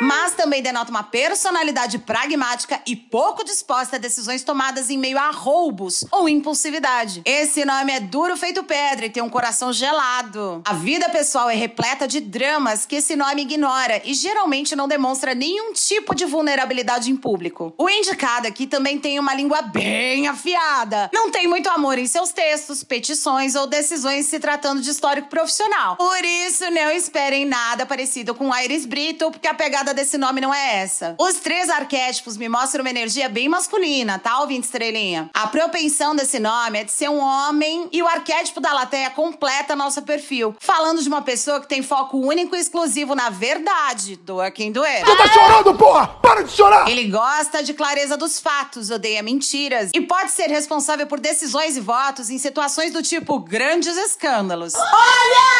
Mas 0.00 0.32
também 0.32 0.62
denota 0.62 0.90
uma 0.90 1.02
personalidade 1.02 1.98
pragmática 1.98 2.80
e 2.86 2.96
pouco 2.96 3.44
disposta 3.44 3.96
a 3.96 3.98
decisões 3.98 4.42
tomadas 4.42 4.88
em 4.88 4.96
meio 4.96 5.18
a 5.18 5.30
roubos 5.30 6.04
ou 6.10 6.26
impulsividade. 6.28 7.20
Esse 7.24 7.64
nome 7.66 7.92
é 7.92 8.00
duro 8.00 8.34
feito 8.36 8.64
pedra 8.64 9.06
e 9.06 9.10
tem 9.10 9.22
um 9.22 9.28
coração 9.28 9.72
gelado. 9.72 10.62
A 10.64 10.72
vida 10.72 11.08
pessoal 11.10 11.50
é 11.50 11.54
repleta 11.54 12.08
de 12.08 12.18
dramas 12.18 12.86
que 12.86 12.96
esse 12.96 13.14
nome 13.14 13.42
ignora 13.42 14.00
e 14.04 14.14
geralmente 14.14 14.74
não 14.74 14.88
demonstra 14.88 15.34
nenhum 15.34 15.74
tipo 15.74 16.14
de 16.14 16.24
vulnerabilidade 16.24 17.10
em 17.10 17.16
público. 17.16 17.74
O 17.76 17.90
indicado 17.90 18.48
aqui 18.48 18.66
também 18.66 18.98
tem 18.98 19.18
uma 19.18 19.34
língua 19.34 19.60
bem 19.62 20.26
afiada. 20.28 21.10
Não 21.12 21.30
tem 21.30 21.46
muito 21.46 21.68
amor 21.68 21.98
em 21.98 22.06
seus 22.06 22.32
textos, 22.32 22.82
petições 22.82 23.54
ou 23.54 23.66
decisões 23.66 24.26
se 24.26 24.40
tratando 24.40 24.80
de 24.80 24.90
histórico 24.90 25.28
profissional. 25.28 25.96
Por 25.96 26.24
isso, 26.24 26.70
não 26.70 26.90
esperem 26.90 27.44
nada 27.44 27.84
parecido 27.84 28.34
com 28.34 28.54
Iris 28.56 28.86
Brito, 28.86 29.30
porque 29.30 29.46
a 29.46 29.54
pegada 29.54 29.89
desse 29.92 30.16
nome 30.18 30.40
não 30.40 30.52
é 30.52 30.76
essa. 30.78 31.14
Os 31.18 31.34
três 31.34 31.68
arquétipos 31.68 32.36
me 32.36 32.48
mostram 32.48 32.82
uma 32.82 32.90
energia 32.90 33.28
bem 33.28 33.48
masculina, 33.48 34.18
tá, 34.18 34.40
ouvinte 34.40 34.66
estrelinha? 34.66 35.30
A 35.34 35.46
propensão 35.46 36.14
desse 36.14 36.38
nome 36.38 36.80
é 36.80 36.84
de 36.84 36.92
ser 36.92 37.08
um 37.08 37.18
homem 37.18 37.88
e 37.92 38.02
o 38.02 38.06
arquétipo 38.08 38.60
da 38.60 38.72
lateia 38.72 39.10
completa 39.10 39.76
nosso 39.76 40.02
perfil, 40.02 40.54
falando 40.58 41.02
de 41.02 41.08
uma 41.08 41.22
pessoa 41.22 41.60
que 41.60 41.68
tem 41.68 41.82
foco 41.82 42.18
único 42.18 42.56
e 42.56 42.60
exclusivo 42.60 43.14
na 43.14 43.30
verdade, 43.30 44.16
doa 44.16 44.50
quem 44.50 44.72
doer. 44.72 45.04
Tu 45.04 45.16
tá 45.16 45.28
chorando, 45.28 45.74
porra! 45.74 46.06
Para 46.06 46.42
de 46.42 46.52
chorar! 46.52 46.88
Ele 46.88 47.08
gosta 47.08 47.62
de 47.62 47.74
clareza 47.74 48.16
dos 48.16 48.38
fatos, 48.38 48.90
odeia 48.90 49.22
mentiras 49.22 49.90
e 49.94 50.00
pode 50.00 50.30
ser 50.30 50.48
responsável 50.48 51.06
por 51.06 51.20
decisões 51.20 51.76
e 51.76 51.80
votos 51.80 52.30
em 52.30 52.38
situações 52.38 52.92
do 52.92 53.02
tipo 53.02 53.38
grandes 53.40 53.96
escândalos. 53.96 54.74
Olha 54.74 55.50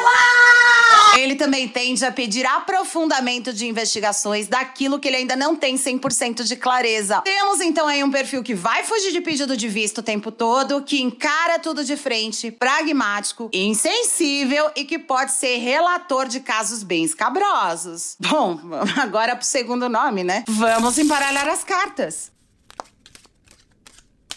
ela! 0.00 1.18
Ele 1.18 1.34
também 1.34 1.68
tende 1.68 2.04
a 2.04 2.12
pedir 2.12 2.46
aprofundamento 2.46 3.52
de 3.52 3.59
investigações 3.66 4.48
daquilo 4.48 4.98
que 4.98 5.08
ele 5.08 5.16
ainda 5.18 5.36
não 5.36 5.56
tem 5.56 5.76
100% 5.76 6.42
de 6.42 6.56
clareza. 6.56 7.20
Temos 7.22 7.60
então 7.60 7.86
aí 7.86 8.02
um 8.02 8.10
perfil 8.10 8.42
que 8.42 8.54
vai 8.54 8.84
fugir 8.84 9.12
de 9.12 9.20
pedido 9.20 9.56
de 9.56 9.68
visto 9.68 9.98
o 9.98 10.02
tempo 10.02 10.30
todo, 10.30 10.82
que 10.82 11.00
encara 11.00 11.58
tudo 11.58 11.84
de 11.84 11.96
frente, 11.96 12.50
pragmático, 12.50 13.50
insensível 13.52 14.70
e 14.76 14.84
que 14.84 14.98
pode 14.98 15.32
ser 15.32 15.58
relator 15.58 16.28
de 16.28 16.40
casos 16.40 16.82
bem 16.82 17.04
escabrosos. 17.04 18.16
Bom, 18.18 18.58
agora 19.00 19.36
pro 19.36 19.44
segundo 19.44 19.88
nome, 19.88 20.24
né? 20.24 20.44
Vamos 20.48 20.98
embaralhar 20.98 21.48
as 21.48 21.64
cartas. 21.64 22.30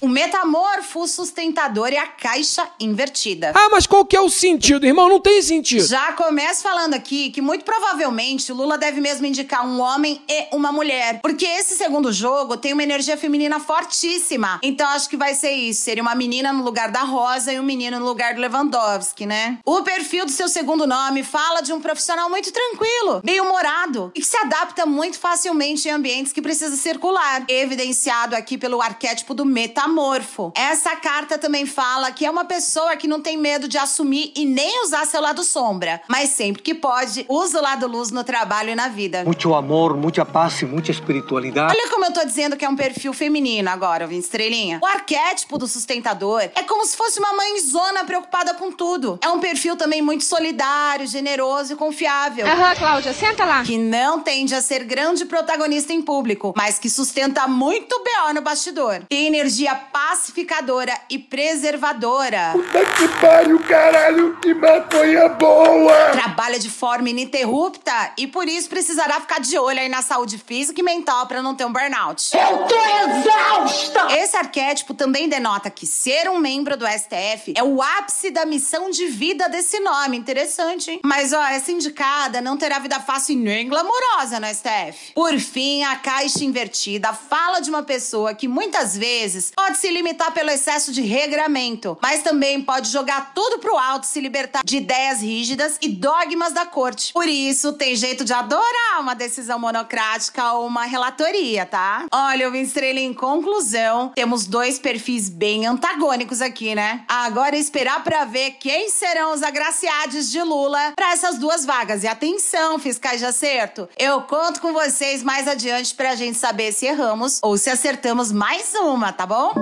O 0.03 0.07
metamorfo 0.09 1.07
sustentador 1.07 1.93
e 1.93 1.97
a 1.97 2.05
caixa 2.05 2.67
invertida. 2.77 3.53
Ah, 3.55 3.69
mas 3.71 3.87
qual 3.87 4.03
que 4.03 4.17
é 4.17 4.19
o 4.19 4.29
sentido, 4.29 4.85
irmão? 4.85 5.07
Não 5.07 5.21
tem 5.21 5.41
sentido. 5.41 5.87
Já 5.87 6.11
começo 6.11 6.61
falando 6.61 6.93
aqui 6.93 7.31
que 7.31 7.39
muito 7.39 7.63
provavelmente 7.63 8.51
o 8.51 8.55
Lula 8.55 8.77
deve 8.77 8.99
mesmo 8.99 9.25
indicar 9.25 9.65
um 9.65 9.79
homem 9.79 10.21
e 10.27 10.53
uma 10.53 10.73
mulher. 10.73 11.21
Porque 11.21 11.45
esse 11.45 11.77
segundo 11.77 12.11
jogo 12.11 12.57
tem 12.57 12.73
uma 12.73 12.83
energia 12.83 13.15
feminina 13.15 13.61
fortíssima. 13.61 14.59
Então 14.61 14.85
acho 14.89 15.07
que 15.07 15.15
vai 15.15 15.35
ser 15.35 15.51
isso. 15.51 15.83
Seria 15.83 16.03
uma 16.03 16.15
menina 16.15 16.51
no 16.51 16.65
lugar 16.65 16.91
da 16.91 17.03
Rosa 17.03 17.53
e 17.53 17.57
um 17.57 17.63
menino 17.63 17.97
no 17.97 18.05
lugar 18.05 18.33
do 18.33 18.41
Lewandowski, 18.41 19.25
né? 19.25 19.57
O 19.63 19.83
perfil 19.83 20.25
do 20.25 20.31
seu 20.31 20.49
segundo 20.49 20.85
nome 20.85 21.23
fala 21.23 21.61
de 21.61 21.71
um 21.71 21.79
profissional 21.79 22.29
muito 22.29 22.51
tranquilo, 22.51 23.21
bem-humorado 23.23 24.11
e 24.13 24.19
que 24.19 24.27
se 24.27 24.35
adapta 24.35 24.85
muito 24.85 25.17
facilmente 25.17 25.87
em 25.87 25.91
ambientes 25.91 26.33
que 26.33 26.41
precisa 26.41 26.75
circular. 26.75 27.45
Evidenciado 27.47 28.35
aqui 28.35 28.57
pelo 28.57 28.81
arquétipo 28.81 29.33
do 29.33 29.45
metamorfo 29.45 29.92
metamorfo. 29.93 30.51
Essa 30.55 30.95
carta 30.95 31.37
também 31.37 31.65
fala 31.65 32.11
que 32.11 32.25
é 32.25 32.31
uma 32.31 32.45
pessoa 32.45 32.95
que 32.97 33.07
não 33.07 33.21
tem 33.21 33.37
medo 33.37 33.67
de 33.67 33.77
assumir 33.77 34.33
e 34.35 34.45
nem 34.45 34.83
usar 34.83 35.05
seu 35.05 35.21
lado 35.21 35.43
sombra, 35.43 36.01
mas 36.07 36.31
sempre 36.31 36.61
que 36.61 36.73
pode, 36.73 37.25
usa 37.29 37.59
o 37.59 37.61
lado 37.61 37.87
luz 37.87 38.11
no 38.11 38.23
trabalho 38.23 38.71
e 38.71 38.75
na 38.75 38.87
vida. 38.87 39.23
Muito 39.23 39.53
amor, 39.53 39.95
muita 39.95 40.25
paz 40.25 40.61
e 40.61 40.65
muita 40.65 40.91
espiritualidade. 40.91 41.75
Olha 41.77 41.89
como 41.89 42.05
eu 42.05 42.13
tô 42.13 42.25
dizendo 42.25 42.57
que 42.57 42.65
é 42.65 42.69
um 42.69 42.75
perfil 42.75 43.13
feminino 43.13 43.69
agora, 43.69 44.07
vim 44.07 44.17
estrelinha. 44.17 44.79
O 44.81 44.85
arquétipo 44.85 45.57
do 45.57 45.67
sustentador 45.67 46.41
é 46.41 46.63
como 46.63 46.85
se 46.85 46.97
fosse 46.97 47.19
uma 47.19 47.33
mãezona 47.33 48.03
preocupada 48.03 48.53
com 48.55 48.71
tudo. 48.71 49.19
É 49.21 49.29
um 49.29 49.39
perfil 49.39 49.75
também 49.75 50.01
muito 50.01 50.23
solidário, 50.23 51.05
generoso 51.05 51.73
e 51.73 51.75
confiável. 51.75 52.47
Aham, 52.47 52.75
Cláudia, 52.75 53.13
senta 53.13 53.45
lá. 53.45 53.63
Que 53.63 53.77
não 53.77 54.19
tende 54.19 54.55
a 54.55 54.61
ser 54.61 54.83
grande 54.83 55.25
protagonista 55.25 55.93
em 55.93 56.01
público, 56.01 56.53
mas 56.55 56.79
que 56.79 56.89
sustenta 56.89 57.47
muito 57.47 58.03
BO 58.03 58.33
no 58.33 58.41
bastidor. 58.41 59.03
Tem 59.07 59.27
energia 59.27 59.75
pacificadora 59.91 60.93
e 61.09 61.19
preservadora. 61.19 62.51
Puta 62.53 62.85
que 62.85 63.07
pariu, 63.19 63.59
caralho, 63.59 64.37
que 64.41 64.53
maconha 64.53 65.29
boa! 65.29 66.11
Trabalha 66.11 66.57
de 66.59 66.69
forma 66.69 67.09
ininterrupta 67.09 68.11
e 68.17 68.27
por 68.27 68.47
isso 68.47 68.69
precisará 68.69 69.19
ficar 69.19 69.39
de 69.39 69.57
olho 69.57 69.79
aí 69.79 69.89
na 69.89 70.01
saúde 70.01 70.37
física 70.37 70.79
e 70.79 70.83
mental 70.83 71.27
para 71.27 71.41
não 71.41 71.55
ter 71.55 71.65
um 71.65 71.73
burnout. 71.73 72.35
Eu 72.35 72.65
tô 72.65 72.75
exausta! 72.75 74.17
Esse 74.17 74.37
arquétipo 74.37 74.93
também 74.93 75.27
denota 75.27 75.69
que 75.69 75.85
ser 75.85 76.29
um 76.29 76.39
membro 76.39 76.77
do 76.77 76.85
STF 76.87 77.53
é 77.55 77.63
o 77.63 77.81
ápice 77.81 78.31
da 78.31 78.45
missão 78.45 78.89
de 78.89 79.07
vida 79.07 79.49
desse 79.49 79.79
nome. 79.79 80.17
Interessante, 80.17 80.91
hein? 80.91 81.01
Mas 81.03 81.33
ó, 81.33 81.43
essa 81.43 81.71
indicada 81.71 82.41
não 82.41 82.57
terá 82.57 82.79
vida 82.79 82.99
fácil 82.99 83.33
e 83.33 83.37
nem 83.37 83.67
glamourosa 83.67 84.39
no 84.39 84.47
STF. 84.47 85.13
Por 85.13 85.37
fim, 85.39 85.83
a 85.83 85.95
caixa 85.95 86.43
invertida 86.43 87.13
fala 87.13 87.59
de 87.59 87.69
uma 87.69 87.83
pessoa 87.83 88.33
que 88.33 88.47
muitas 88.47 88.97
vezes 88.97 89.51
pode 89.63 89.77
se 89.77 89.89
limitar 89.89 90.33
pelo 90.33 90.49
excesso 90.49 90.91
de 90.91 91.01
regramento, 91.01 91.97
mas 92.01 92.21
também 92.21 92.61
pode 92.61 92.89
jogar 92.89 93.31
tudo 93.33 93.59
pro 93.59 93.77
alto 93.77 94.05
se 94.05 94.19
libertar 94.19 94.61
de 94.61 94.75
ideias 94.75 95.21
rígidas 95.21 95.77
e 95.81 95.87
dogmas 95.87 96.51
da 96.51 96.65
corte. 96.65 97.13
Por 97.13 97.29
isso, 97.29 97.71
tem 97.71 97.95
jeito 97.95 98.25
de 98.25 98.33
adorar 98.33 98.99
uma 98.99 99.15
decisão 99.15 99.57
monocrática 99.57 100.51
ou 100.51 100.67
uma 100.67 100.83
relatoria, 100.83 101.65
tá? 101.65 102.05
Olha, 102.11 102.43
eu 102.43 102.55
estrela 102.55 102.99
em 102.99 103.13
conclusão. 103.13 104.11
Temos 104.13 104.45
dois 104.45 104.77
perfis 104.77 105.29
bem 105.29 105.65
antagônicos 105.65 106.41
aqui, 106.41 106.75
né? 106.75 107.05
Agora 107.07 107.55
é 107.55 107.59
esperar 107.59 108.03
pra 108.03 108.25
ver 108.25 108.57
quem 108.59 108.89
serão 108.89 109.31
os 109.31 109.41
agraciados 109.41 110.29
de 110.29 110.41
Lula 110.41 110.91
para 110.93 111.13
essas 111.13 111.37
duas 111.37 111.65
vagas. 111.65 112.03
E 112.03 112.07
atenção, 112.07 112.77
fiscais 112.77 113.21
de 113.21 113.25
acerto, 113.25 113.87
eu 113.97 114.23
conto 114.23 114.59
com 114.59 114.73
vocês 114.73 115.23
mais 115.23 115.47
adiante 115.47 115.95
pra 115.95 116.15
gente 116.15 116.37
saber 116.37 116.73
se 116.73 116.85
erramos 116.85 117.39
ou 117.41 117.57
se 117.57 117.69
acertamos 117.69 118.29
mais 118.29 118.75
uma, 118.75 119.13
tá 119.13 119.25
bom? 119.25 119.52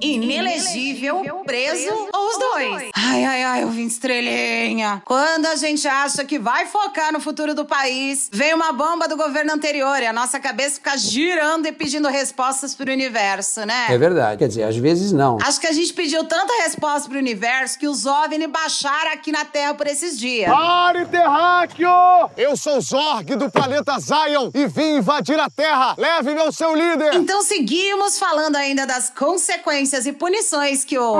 Inelegível, 0.00 1.42
preso 1.46 2.08
ou 2.12 2.28
os 2.28 2.38
dois? 2.38 2.90
Ai, 2.94 3.24
ai, 3.24 3.42
ai, 3.44 3.62
eu 3.62 3.70
vim 3.70 3.86
estrelinha. 3.86 5.00
Quando 5.04 5.46
a 5.46 5.56
gente 5.56 5.88
acha 5.88 6.22
que 6.24 6.38
vai 6.38 6.66
focar 6.66 7.12
no 7.12 7.20
futuro 7.20 7.54
do 7.54 7.64
país, 7.64 8.28
vem 8.30 8.52
uma 8.52 8.72
bomba 8.72 9.08
do 9.08 9.16
governo 9.16 9.54
anterior 9.54 10.02
e 10.02 10.06
a 10.06 10.12
nossa 10.12 10.38
cabeça 10.38 10.74
fica 10.74 10.98
girando 10.98 11.66
e 11.66 11.72
pedindo 11.72 12.08
respostas 12.08 12.74
pro 12.74 12.92
universo, 12.92 13.64
né? 13.64 13.86
É 13.88 13.96
verdade. 13.96 14.38
Quer 14.38 14.48
dizer, 14.48 14.64
às 14.64 14.76
vezes 14.76 15.12
não. 15.12 15.38
Acho 15.42 15.60
que 15.60 15.66
a 15.66 15.72
gente 15.72 15.94
pediu 15.94 16.24
tanta 16.24 16.52
resposta 16.62 17.08
pro 17.08 17.18
universo 17.18 17.78
que 17.78 17.88
os 17.88 18.04
OVNI 18.04 18.46
baixaram 18.48 19.12
aqui 19.12 19.32
na 19.32 19.44
Terra 19.46 19.72
por 19.74 19.86
esses 19.86 20.18
dias. 20.18 20.50
Pare, 20.50 21.06
terráqueo! 21.06 21.88
Eu 22.36 22.54
sou 22.56 22.80
Zorg 22.82 23.34
do 23.36 23.50
planeta 23.50 23.98
Zion 23.98 24.50
e 24.54 24.66
vim 24.66 24.96
invadir 24.98 25.40
a 25.40 25.48
Terra. 25.48 25.94
Leve-me 25.96 26.40
ao 26.40 26.52
seu 26.52 26.74
líder! 26.74 27.14
Então 27.14 27.42
seguimos 27.42 28.18
falando 28.18 28.56
ainda 28.56 28.86
das 28.86 29.08
consequências 29.08 29.85
e 29.92 30.12
punições 30.12 30.84
que 30.84 30.98
o 30.98 31.16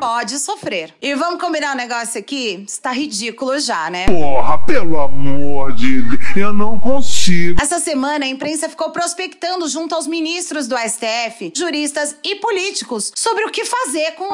pode 0.00 0.38
sofrer. 0.38 0.94
E 1.00 1.14
vamos 1.14 1.40
combinar 1.40 1.74
um 1.74 1.76
negócio 1.76 2.18
aqui? 2.20 2.64
Está 2.66 2.92
ridículo 2.92 3.58
já, 3.58 3.88
né? 3.90 4.06
Porra, 4.06 4.58
pelo 4.58 5.00
amor 5.00 5.72
de 5.72 6.02
Deus, 6.02 6.36
eu 6.36 6.52
não 6.52 6.78
consigo. 6.78 7.60
Essa 7.60 7.78
semana 7.80 8.24
a 8.24 8.28
imprensa 8.28 8.68
ficou 8.68 8.90
prospectando 8.90 9.68
junto 9.68 9.94
aos 9.94 10.06
ministros 10.06 10.66
do 10.66 10.76
STF, 10.76 11.52
juristas 11.56 12.16
e 12.22 12.36
políticos 12.36 13.12
sobre 13.14 13.44
o 13.44 13.50
que 13.50 13.64
fazer 13.64 14.12
com. 14.12 14.28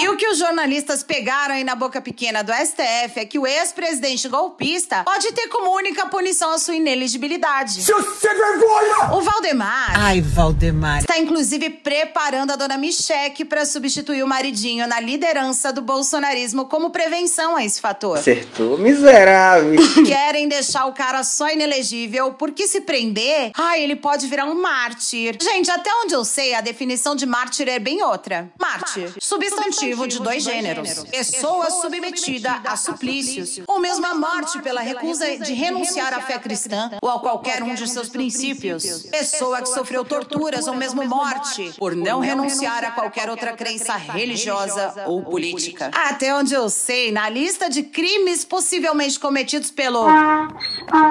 E 0.00 0.08
o 0.08 0.16
que 0.16 0.28
os 0.28 0.38
jornalistas 0.38 1.02
pegaram 1.02 1.54
aí 1.54 1.64
na 1.64 1.74
boca 1.74 2.00
pequena 2.00 2.42
do 2.42 2.52
STF 2.52 3.18
é 3.20 3.24
que 3.24 3.38
o 3.38 3.46
ex-presidente 3.46 4.28
golpista 4.28 5.04
pode 5.04 5.32
ter 5.32 5.48
como 5.48 5.74
única 5.76 6.06
punição 6.06 6.52
a 6.52 6.58
sua 6.58 6.74
ineligibilidade. 6.74 7.82
Seu 7.82 8.00
sem 8.14 8.34
vergonha! 8.34 9.14
O 9.14 9.20
Valdemar. 9.20 9.92
Ai, 9.96 10.20
Valdemar. 10.20 11.00
Está 11.00 11.18
inclusive 11.18 11.70
preparando 12.04 12.50
a 12.50 12.56
dona 12.56 12.76
Micheque 12.76 13.46
para 13.46 13.64
substituir 13.64 14.22
o 14.22 14.28
maridinho 14.28 14.86
na 14.86 15.00
liderança 15.00 15.72
do 15.72 15.80
bolsonarismo 15.80 16.66
como 16.66 16.90
prevenção 16.90 17.56
a 17.56 17.64
esse 17.64 17.80
fator. 17.80 18.18
Acertou, 18.18 18.76
miserável. 18.76 19.74
Querem 20.04 20.46
deixar 20.46 20.84
o 20.84 20.92
cara 20.92 21.24
só 21.24 21.48
inelegível 21.48 22.34
porque 22.34 22.68
se 22.68 22.82
prender, 22.82 23.52
ai, 23.54 23.82
ele 23.82 23.96
pode 23.96 24.26
virar 24.26 24.44
um 24.44 24.60
mártir. 24.60 25.38
Gente, 25.40 25.70
até 25.70 25.90
onde 26.04 26.14
eu 26.14 26.24
sei, 26.24 26.54
a 26.54 26.60
definição 26.60 27.16
de 27.16 27.24
mártir 27.24 27.68
é 27.68 27.78
bem 27.78 28.02
outra. 28.02 28.50
Mártir, 28.60 29.14
substantivo 29.18 30.06
de 30.06 30.20
dois 30.20 30.42
gêneros. 30.42 31.04
Pessoa 31.04 31.70
submetida 31.70 32.60
a 32.66 32.76
suplícios, 32.76 33.60
ou 33.66 33.80
mesmo 33.80 34.04
a 34.06 34.14
morte 34.14 34.60
pela 34.60 34.82
recusa 34.82 35.38
de 35.38 35.54
renunciar 35.54 36.12
à 36.12 36.20
fé 36.20 36.38
cristã 36.38 36.90
ou 37.00 37.08
a 37.08 37.18
qualquer 37.18 37.62
um 37.62 37.74
de 37.74 37.88
seus 37.88 38.10
princípios. 38.10 39.04
Pessoa 39.10 39.62
que 39.62 39.68
sofreu 39.68 40.04
torturas 40.04 40.66
ou 40.66 40.74
mesmo 40.74 41.02
morte 41.06 41.72
por 41.78 41.93
não 41.94 42.20
renunciar 42.20 42.84
a 42.84 42.90
qualquer 42.90 43.28
outra 43.28 43.52
crença 43.52 43.96
religiosa 43.96 45.04
ou 45.06 45.22
política. 45.22 45.90
Até 45.92 46.34
onde 46.34 46.54
eu 46.54 46.68
sei, 46.68 47.12
na 47.12 47.28
lista 47.28 47.68
de 47.68 47.82
crimes 47.82 48.44
possivelmente 48.44 49.18
cometidos 49.18 49.70
pelo. 49.70 50.06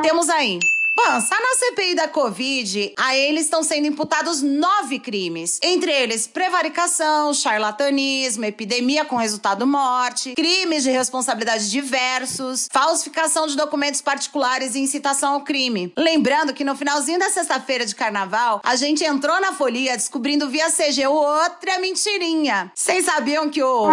Temos 0.01 0.29
aí. 0.29 0.59
Bom, 0.95 1.19
só 1.21 1.35
na 1.35 1.55
CPI 1.57 1.95
da 1.95 2.07
Covid, 2.07 2.93
a 2.99 3.15
eles 3.15 3.45
estão 3.45 3.63
sendo 3.63 3.87
imputados 3.87 4.43
nove 4.43 4.99
crimes. 4.99 5.59
Entre 5.63 5.91
eles, 5.91 6.27
prevaricação, 6.27 7.33
charlatanismo, 7.33 8.45
epidemia 8.45 9.03
com 9.03 9.15
resultado 9.15 9.65
morte, 9.65 10.35
crimes 10.35 10.83
de 10.83 10.91
responsabilidade 10.91 11.71
diversos, 11.71 12.69
falsificação 12.71 13.47
de 13.47 13.57
documentos 13.57 14.01
particulares 14.01 14.75
e 14.75 14.79
incitação 14.79 15.33
ao 15.33 15.41
crime. 15.41 15.91
Lembrando 15.97 16.53
que 16.53 16.63
no 16.63 16.75
finalzinho 16.75 17.17
da 17.17 17.31
sexta-feira 17.31 17.87
de 17.87 17.95
carnaval, 17.95 18.61
a 18.63 18.75
gente 18.75 19.03
entrou 19.03 19.41
na 19.41 19.51
folia 19.51 19.97
descobrindo 19.97 20.47
via 20.47 20.69
CGU 20.69 21.11
outra 21.11 21.79
mentirinha. 21.79 22.71
Vocês 22.75 23.05
sabiam 23.05 23.49
que 23.49 23.63
o. 23.63 23.89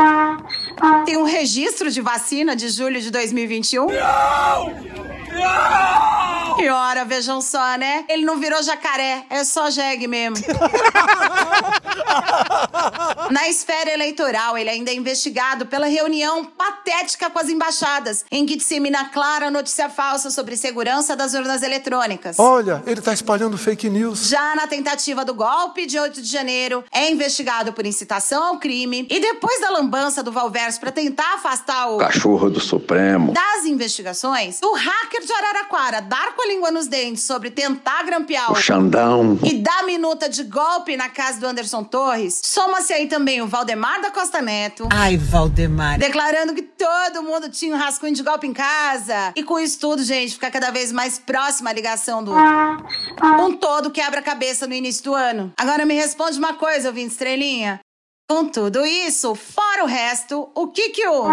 Tem 1.06 1.16
um 1.16 1.24
registro 1.24 1.90
de 1.90 2.02
vacina 2.02 2.54
de 2.54 2.68
julho 2.68 3.00
de 3.00 3.10
2021? 3.10 3.86
Não! 3.86 5.19
E 6.58 6.68
ora, 6.68 7.04
vejam 7.06 7.40
só, 7.40 7.76
né? 7.76 8.04
Ele 8.08 8.24
não 8.24 8.38
virou 8.38 8.62
jacaré, 8.62 9.24
é 9.30 9.44
só 9.44 9.70
jegue 9.70 10.06
mesmo. 10.06 10.36
Na 13.30 13.48
esfera 13.48 13.90
eleitoral, 13.92 14.58
ele 14.58 14.68
ainda 14.68 14.90
é 14.90 14.94
investigado 14.94 15.64
pela 15.66 15.86
reunião 15.86 16.44
patética 16.44 17.30
com 17.30 17.38
as 17.38 17.48
embaixadas, 17.48 18.24
em 18.30 18.44
que 18.44 18.56
dissemina 18.56 19.06
clara 19.06 19.50
notícia 19.50 19.88
falsa 19.88 20.30
sobre 20.30 20.56
segurança 20.56 21.14
das 21.16 21.32
urnas 21.32 21.62
eletrônicas. 21.62 22.38
Olha, 22.38 22.82
ele 22.86 23.00
tá 23.00 23.12
espalhando 23.14 23.56
fake 23.56 23.88
news. 23.88 24.28
Já 24.28 24.54
na 24.54 24.66
tentativa 24.66 25.24
do 25.24 25.32
golpe 25.32 25.86
de 25.86 25.98
8 25.98 26.20
de 26.20 26.28
janeiro, 26.28 26.84
é 26.92 27.10
investigado 27.10 27.72
por 27.72 27.86
incitação 27.86 28.42
ao 28.44 28.58
crime 28.58 29.06
e 29.08 29.20
depois 29.20 29.60
da 29.60 29.70
lambança 29.70 30.22
do 30.22 30.32
Valverso 30.32 30.80
para 30.80 30.90
tentar 30.90 31.34
afastar 31.34 31.88
o 31.90 31.98
Cachorro 31.98 32.50
do 32.50 32.60
Supremo. 32.60 33.32
das 33.32 33.64
investigações, 33.64 34.60
o 34.62 34.74
hacker 34.74 35.19
de 35.26 35.32
Araraquara 35.32 36.00
dar 36.00 36.34
com 36.34 36.42
a 36.42 36.46
língua 36.46 36.70
nos 36.70 36.86
dentes 36.86 37.22
sobre 37.22 37.50
tentar 37.50 38.02
grampear 38.04 38.50
O 38.52 38.56
Xandão. 38.56 39.38
e 39.44 39.54
dar 39.58 39.84
minuta 39.84 40.28
de 40.28 40.42
golpe 40.44 40.96
na 40.96 41.08
casa 41.08 41.40
do 41.40 41.46
Anderson 41.46 41.84
Torres, 41.84 42.40
soma-se 42.44 42.92
aí 42.92 43.06
também 43.06 43.40
o 43.42 43.46
Valdemar 43.46 44.00
da 44.00 44.10
Costa 44.10 44.40
Neto. 44.42 44.88
Ai, 44.92 45.16
Valdemar. 45.16 45.98
Declarando 45.98 46.54
que 46.54 46.62
todo 46.62 47.22
mundo 47.22 47.48
tinha 47.48 47.74
um 47.74 47.78
rascunho 47.78 48.14
de 48.14 48.22
golpe 48.22 48.46
em 48.46 48.52
casa. 48.52 49.32
E 49.36 49.42
com 49.42 49.58
isso 49.58 49.78
tudo, 49.78 50.02
gente, 50.02 50.34
fica 50.34 50.50
cada 50.50 50.70
vez 50.70 50.92
mais 50.92 51.18
próxima 51.18 51.70
a 51.70 51.72
ligação 51.72 52.22
do 52.24 52.32
um 52.32 53.52
todo 53.56 53.90
quebra-cabeça 53.90 54.66
no 54.66 54.74
início 54.74 55.04
do 55.04 55.14
ano. 55.14 55.52
Agora 55.56 55.84
me 55.84 55.94
responde 55.94 56.38
uma 56.38 56.54
coisa, 56.54 56.88
ouvinte 56.88 57.12
estrelinha. 57.12 57.80
Com 58.28 58.46
tudo 58.46 58.86
isso, 58.86 59.34
fora 59.34 59.82
o 59.82 59.86
resto, 59.86 60.48
o 60.54 60.68
que 60.68 60.90
que 60.90 61.06
o... 61.06 61.26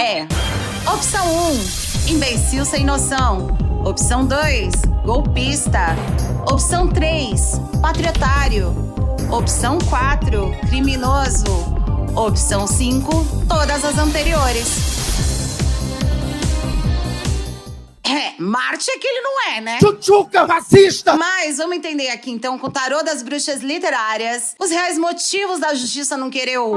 É. 0.00 0.26
Opção 0.90 1.24
1, 1.52 1.91
imbecil 2.08 2.64
sem 2.64 2.84
noção. 2.84 3.48
Opção 3.84 4.26
2, 4.26 4.72
golpista. 5.04 5.96
Opção 6.50 6.88
3, 6.88 7.60
patriotário. 7.80 8.74
Opção 9.30 9.78
4, 9.88 10.50
criminoso. 10.68 11.44
Opção 12.14 12.66
5, 12.66 13.10
todas 13.48 13.84
as 13.84 13.98
anteriores. 13.98 14.92
É, 18.04 18.34
Marte 18.38 18.90
é 18.90 18.98
que 18.98 19.06
ele 19.06 19.20
não 19.22 19.42
é, 19.48 19.60
né? 19.60 19.78
Tchutchuca, 19.78 20.44
racista! 20.44 21.16
Mas 21.16 21.56
vamos 21.56 21.76
entender 21.76 22.10
aqui 22.10 22.30
então, 22.30 22.58
com 22.58 22.66
o 22.66 22.70
tarô 22.70 23.02
das 23.02 23.22
bruxas 23.22 23.62
literárias, 23.62 24.54
os 24.58 24.70
reais 24.70 24.98
motivos 24.98 25.58
da 25.58 25.72
justiça 25.72 26.16
não 26.16 26.28
querer 26.28 26.58
o 26.58 26.74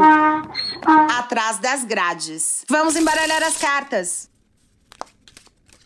atrás 1.17 1.57
das 1.57 1.83
grades. 1.83 2.63
Vamos 2.69 2.95
embaralhar 2.95 3.43
as 3.43 3.57
cartas. 3.57 4.29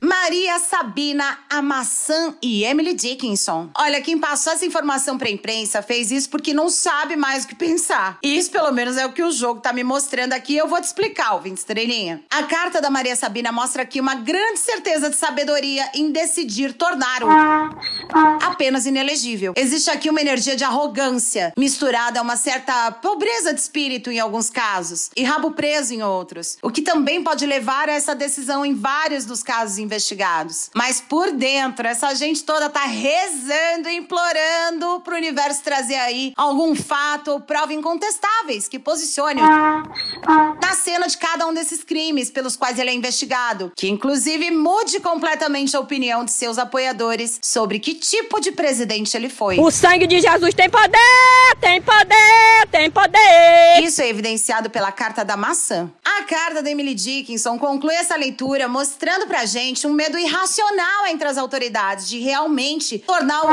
Maria 0.01 0.59
Sabina, 0.59 1.39
a 1.49 1.61
maçã 1.61 2.33
e 2.41 2.63
Emily 2.63 2.93
Dickinson. 2.93 3.69
Olha, 3.77 4.01
quem 4.01 4.17
passou 4.17 4.53
essa 4.53 4.65
informação 4.65 5.17
pra 5.17 5.29
imprensa 5.29 5.81
fez 5.81 6.09
isso 6.09 6.29
porque 6.29 6.53
não 6.53 6.69
sabe 6.69 7.17
mais 7.17 7.43
o 7.43 7.47
que 7.47 7.55
pensar. 7.55 8.17
Isso, 8.23 8.49
pelo 8.49 8.71
menos, 8.71 8.95
é 8.95 9.05
o 9.05 9.11
que 9.11 9.21
o 9.21 9.31
jogo 9.31 9.59
tá 9.59 9.73
me 9.73 9.83
mostrando 9.83 10.33
aqui. 10.33 10.55
Eu 10.55 10.67
vou 10.67 10.79
te 10.79 10.85
explicar, 10.85 11.33
ouvinte 11.33 11.59
estrelinha. 11.59 12.23
A 12.29 12.43
carta 12.43 12.81
da 12.81 12.89
Maria 12.89 13.15
Sabina 13.15 13.51
mostra 13.51 13.83
aqui 13.83 13.99
uma 13.99 14.15
grande 14.15 14.59
certeza 14.59 15.09
de 15.09 15.17
sabedoria 15.17 15.89
em 15.93 16.11
decidir 16.11 16.73
tornar 16.73 17.23
o 17.23 17.29
apenas 18.45 18.85
inelegível. 18.85 19.53
Existe 19.57 19.89
aqui 19.89 20.09
uma 20.09 20.21
energia 20.21 20.55
de 20.55 20.63
arrogância, 20.63 21.53
misturada 21.57 22.19
a 22.19 22.23
uma 22.23 22.37
certa 22.37 22.91
pobreza 22.91 23.53
de 23.53 23.59
espírito 23.59 24.11
em 24.11 24.19
alguns 24.19 24.49
casos 24.49 25.09
e 25.15 25.23
rabo 25.23 25.51
preso 25.51 25.93
em 25.93 26.01
outros, 26.03 26.57
o 26.61 26.69
que 26.71 26.81
também 26.81 27.23
pode 27.23 27.45
levar 27.45 27.89
a 27.89 27.93
essa 27.93 28.15
decisão 28.15 28.65
em 28.65 28.73
vários 28.73 29.25
dos 29.25 29.43
casos 29.43 29.77
investigados. 29.89 30.69
Mas 30.75 31.01
por 31.01 31.31
dentro, 31.31 31.87
essa 31.87 32.13
gente 32.13 32.43
toda 32.43 32.69
tá 32.69 32.83
rezando 32.85 33.89
e 33.89 33.95
implorando 33.95 35.01
pro 35.01 35.15
universo 35.15 35.63
trazer 35.63 35.95
aí 35.95 36.33
algum 36.37 36.75
fato 36.75 37.31
ou 37.31 37.39
prova 37.39 37.73
incontestáveis 37.73 38.67
que 38.67 38.77
posicione 38.77 39.41
na 39.41 40.75
cena 40.75 41.07
de 41.07 41.17
cada 41.17 41.47
um 41.47 41.53
desses 41.53 41.83
crimes 41.83 42.29
pelos 42.29 42.55
quais 42.55 42.77
ele 42.77 42.91
é 42.91 42.93
investigado, 42.93 43.71
que 43.75 43.89
inclusive 43.89 44.51
mude 44.51 44.99
completamente 44.99 45.75
a 45.75 45.79
opinião 45.79 46.23
de 46.23 46.31
seus 46.31 46.57
apoiadores 46.57 47.39
sobre 47.41 47.79
que 47.79 47.95
tipo 47.95 48.39
de 48.39 48.51
presidente 48.51 49.15
ele 49.15 49.29
foi. 49.29 49.59
O 49.59 49.71
sangue 49.71 50.05
de 50.05 50.19
Jesus 50.21 50.53
tem 50.53 50.69
poder, 50.69 51.55
tem 51.59 51.81
poder, 51.81 52.67
tem 52.71 52.91
poder. 52.91 53.81
Isso 53.81 54.01
é 54.01 54.09
evidenciado 54.09 54.69
pela 54.69 54.91
carta 54.91 55.25
da 55.25 55.35
maçã. 55.35 55.89
A 56.03 56.23
carta 56.23 56.61
da 56.61 56.69
Emily 56.69 56.93
Dickinson 56.93 57.57
conclui 57.57 57.95
essa 57.95 58.15
leitura 58.15 58.67
mostrando 58.67 59.27
pra 59.27 59.45
gente 59.45 59.78
um 59.87 59.93
medo 59.93 60.17
irracional 60.17 61.07
entre 61.07 61.27
as 61.27 61.37
autoridades 61.37 62.07
de 62.07 62.19
realmente 62.19 62.99
tornar 62.99 63.43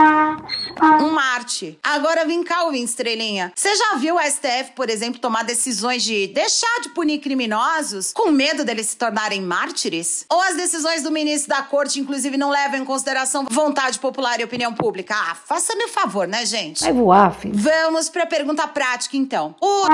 o 1.01 1.05
um 1.05 1.11
Marte. 1.11 1.79
Agora 1.83 2.25
vem 2.25 2.43
cá, 2.43 2.67
estrelinha. 2.75 3.53
Você 3.55 3.75
já 3.75 3.95
viu 3.97 4.17
o 4.17 4.21
STF, 4.21 4.73
por 4.75 4.91
exemplo, 4.91 5.21
tomar 5.21 5.45
decisões 5.45 6.03
de 6.03 6.27
deixar 6.29 6.81
de 6.83 6.91
punir 6.91 7.21
criminosos 7.21 8.13
com 8.13 8.31
medo 8.31 8.65
deles 8.65 8.89
se 8.89 8.97
tornarem 8.97 9.41
mártires? 9.43 10.25
Ou 10.29 10.41
as 10.41 10.57
decisões 10.57 11.03
do 11.03 11.11
ministro 11.11 11.51
da 11.51 11.63
corte, 11.63 12.01
inclusive, 12.01 12.37
não 12.37 12.51
levam 12.51 12.81
em 12.81 12.85
consideração 12.85 13.47
vontade 13.51 13.99
popular 13.99 14.41
e 14.41 14.45
opinião 14.45 14.75
pública? 14.75 15.15
Ah, 15.15 15.35
faça-me 15.35 15.85
o 15.85 15.89
favor, 15.89 16.27
né, 16.27 16.45
gente? 16.45 16.83
Vai 16.83 16.93
voar, 16.93 17.35
filho. 17.35 17.55
Vamos 17.57 18.09
pra 18.09 18.27
pergunta 18.27 18.67
prática, 18.67 19.17
então. 19.17 19.55
O 19.61 19.87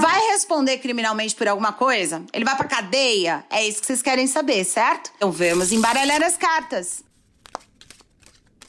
vai 0.00 0.20
responder 0.30 0.78
criminalmente 0.78 1.34
por 1.34 1.48
alguma 1.48 1.72
coisa? 1.72 2.22
Ele 2.32 2.44
vai 2.44 2.56
pra 2.56 2.66
cadeia? 2.66 3.44
É 3.50 3.66
isso 3.66 3.80
que 3.80 3.86
vocês 3.86 4.02
querem 4.02 4.26
saber, 4.26 4.64
certo? 4.64 5.10
Então 5.22 5.30
vamos 5.30 5.70
embaralhar 5.70 6.20
as 6.20 6.36
cartas. 6.36 7.04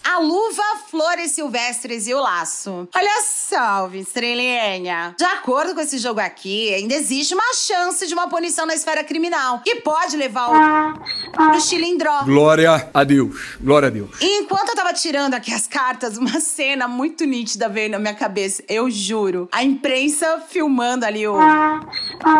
A 0.04 0.20
luva, 0.20 0.64
flores 0.90 1.32
silvestres 1.32 2.08
e 2.08 2.14
o 2.14 2.20
laço. 2.20 2.88
Olha 2.94 3.24
só, 3.24 3.90
estrelinha. 3.94 5.16
De 5.18 5.24
acordo 5.24 5.74
com 5.74 5.80
esse 5.80 5.98
jogo 5.98 6.20
aqui, 6.20 6.74
ainda 6.74 6.94
existe 6.94 7.34
uma 7.34 7.54
chance 7.54 8.06
de 8.06 8.14
uma 8.14 8.28
punição 8.28 8.66
na 8.66 8.76
esfera 8.76 9.04
criminal, 9.04 9.62
que 9.64 9.76
pode 9.78 10.18
levar 10.18 10.50
o 10.50 10.94
pro 11.32 11.62
chilindró. 11.62 12.24
Glória 12.26 12.90
a 12.94 13.04
Deus. 13.04 13.56
Glória 13.62 13.88
a 13.88 13.92
Deus. 13.92 14.10
E 14.22 14.42
enquanto 14.42 14.70
eu 14.70 14.76
tava 14.76 14.94
tirando 14.94 15.36
aqui 15.36 15.54
as 15.54 15.68
cartas, 15.68 16.18
uma 16.18 16.40
cena 16.42 16.88
muito 16.88 17.26
nítida 17.26 17.70
veio 17.70 17.92
na 17.92 18.00
minha 18.00 18.14
cabeça. 18.14 18.64
Eu 18.68 18.92
juro. 18.92 19.48
A 19.52 19.64
imprensa 19.64 20.44
filmando 20.50 21.06
ali 21.06 21.28
o. 21.28 21.38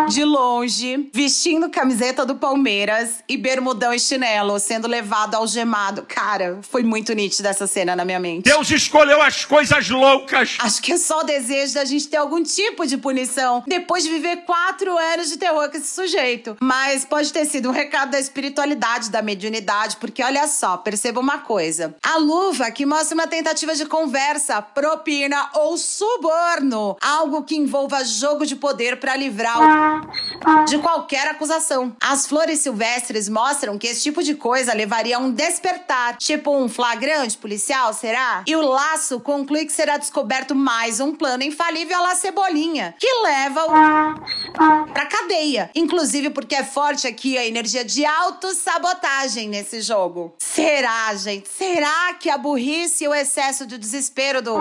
De 0.08 0.22
longe, 0.24 1.10
vestindo 1.12 1.70
camiseta 1.70 2.26
do 2.26 2.34
Palmeiras 2.36 3.22
e 3.28 3.36
bermudão 3.36 3.92
e 3.92 3.98
chinelo, 3.98 4.58
sendo 4.58 4.86
levado 4.86 5.34
algemado. 5.34 6.04
Cara, 6.06 6.58
foi 6.62 6.82
muito 6.82 7.12
nítida 7.12 7.48
essa 7.48 7.63
cena 7.66 7.96
na 7.96 8.04
minha 8.04 8.20
mente. 8.20 8.44
Deus 8.44 8.70
escolheu 8.70 9.20
as 9.22 9.44
coisas 9.44 9.88
loucas. 9.88 10.56
Acho 10.58 10.82
que 10.82 10.92
é 10.92 10.96
só 10.96 11.20
o 11.20 11.24
desejo 11.24 11.74
da 11.74 11.84
gente 11.84 12.08
ter 12.08 12.16
algum 12.16 12.42
tipo 12.42 12.86
de 12.86 12.96
punição 12.96 13.62
depois 13.66 14.04
de 14.04 14.10
viver 14.10 14.44
quatro 14.44 14.96
anos 14.96 15.28
de 15.28 15.36
terror 15.36 15.70
com 15.70 15.76
esse 15.76 15.94
sujeito. 15.94 16.56
Mas 16.60 17.04
pode 17.04 17.32
ter 17.32 17.44
sido 17.44 17.68
um 17.68 17.72
recado 17.72 18.10
da 18.10 18.20
espiritualidade, 18.20 19.10
da 19.10 19.22
mediunidade, 19.22 19.96
porque 19.96 20.22
olha 20.22 20.46
só, 20.46 20.76
perceba 20.76 21.20
uma 21.20 21.38
coisa. 21.38 21.94
A 22.02 22.16
luva 22.18 22.70
que 22.70 22.86
mostra 22.86 23.14
uma 23.14 23.26
tentativa 23.26 23.74
de 23.74 23.86
conversa, 23.86 24.60
propina 24.60 25.50
ou 25.54 25.76
suborno. 25.76 26.96
Algo 27.00 27.42
que 27.42 27.56
envolva 27.56 28.04
jogo 28.04 28.46
de 28.46 28.56
poder 28.56 28.98
para 28.98 29.16
livrar 29.16 29.58
o... 29.60 30.64
de 30.64 30.78
qualquer 30.78 31.28
acusação. 31.28 31.94
As 32.00 32.26
flores 32.26 32.60
silvestres 32.60 33.28
mostram 33.28 33.78
que 33.78 33.86
esse 33.86 34.02
tipo 34.02 34.22
de 34.22 34.34
coisa 34.34 34.74
levaria 34.74 35.16
a 35.16 35.20
um 35.20 35.30
despertar, 35.30 36.16
tipo 36.16 36.54
um 36.56 36.68
flagrante 36.68 37.36
policial, 37.44 37.92
será? 37.92 38.42
E 38.46 38.56
o 38.56 38.62
laço 38.62 39.20
conclui 39.20 39.66
que 39.66 39.72
será 39.72 39.98
descoberto 39.98 40.54
mais 40.54 40.98
um 40.98 41.14
plano 41.14 41.42
infalível 41.42 42.00
la 42.00 42.14
cebolinha, 42.14 42.94
que 42.98 43.06
leva 43.22 43.66
o 43.66 44.90
pra 44.90 45.04
cadeia. 45.04 45.70
Inclusive 45.74 46.30
porque 46.30 46.54
é 46.54 46.64
forte 46.64 47.06
aqui 47.06 47.36
a 47.36 47.44
energia 47.44 47.84
de 47.84 48.02
autossabotagem 48.06 49.50
nesse 49.50 49.82
jogo. 49.82 50.32
Será, 50.38 51.14
gente? 51.16 51.50
Será 51.50 52.14
que 52.14 52.30
a 52.30 52.38
burrice 52.38 53.04
e 53.04 53.08
o 53.08 53.14
excesso 53.14 53.66
de 53.66 53.76
desespero 53.76 54.40
do 54.40 54.56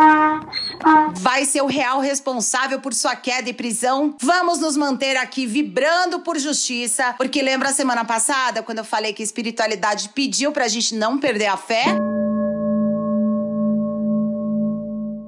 vai 1.13 1.45
ser 1.45 1.61
o 1.61 1.67
real 1.67 2.01
responsável 2.01 2.81
por 2.81 2.93
sua 2.93 3.15
queda 3.15 3.49
e 3.49 3.53
prisão? 3.53 4.13
Vamos 4.19 4.59
nos 4.59 4.75
manter 4.75 5.15
aqui 5.15 5.45
vibrando 5.45 6.19
por 6.19 6.37
justiça, 6.37 7.13
porque 7.13 7.41
lembra 7.41 7.69
a 7.69 7.73
semana 7.73 8.03
passada 8.03 8.61
quando 8.61 8.79
eu 8.79 8.83
falei 8.83 9.13
que 9.13 9.23
espiritualidade 9.23 10.09
pediu 10.09 10.51
pra 10.51 10.67
gente 10.67 10.93
não 10.95 11.17
perder 11.17 11.47
a 11.47 11.55
fé? 11.55 11.85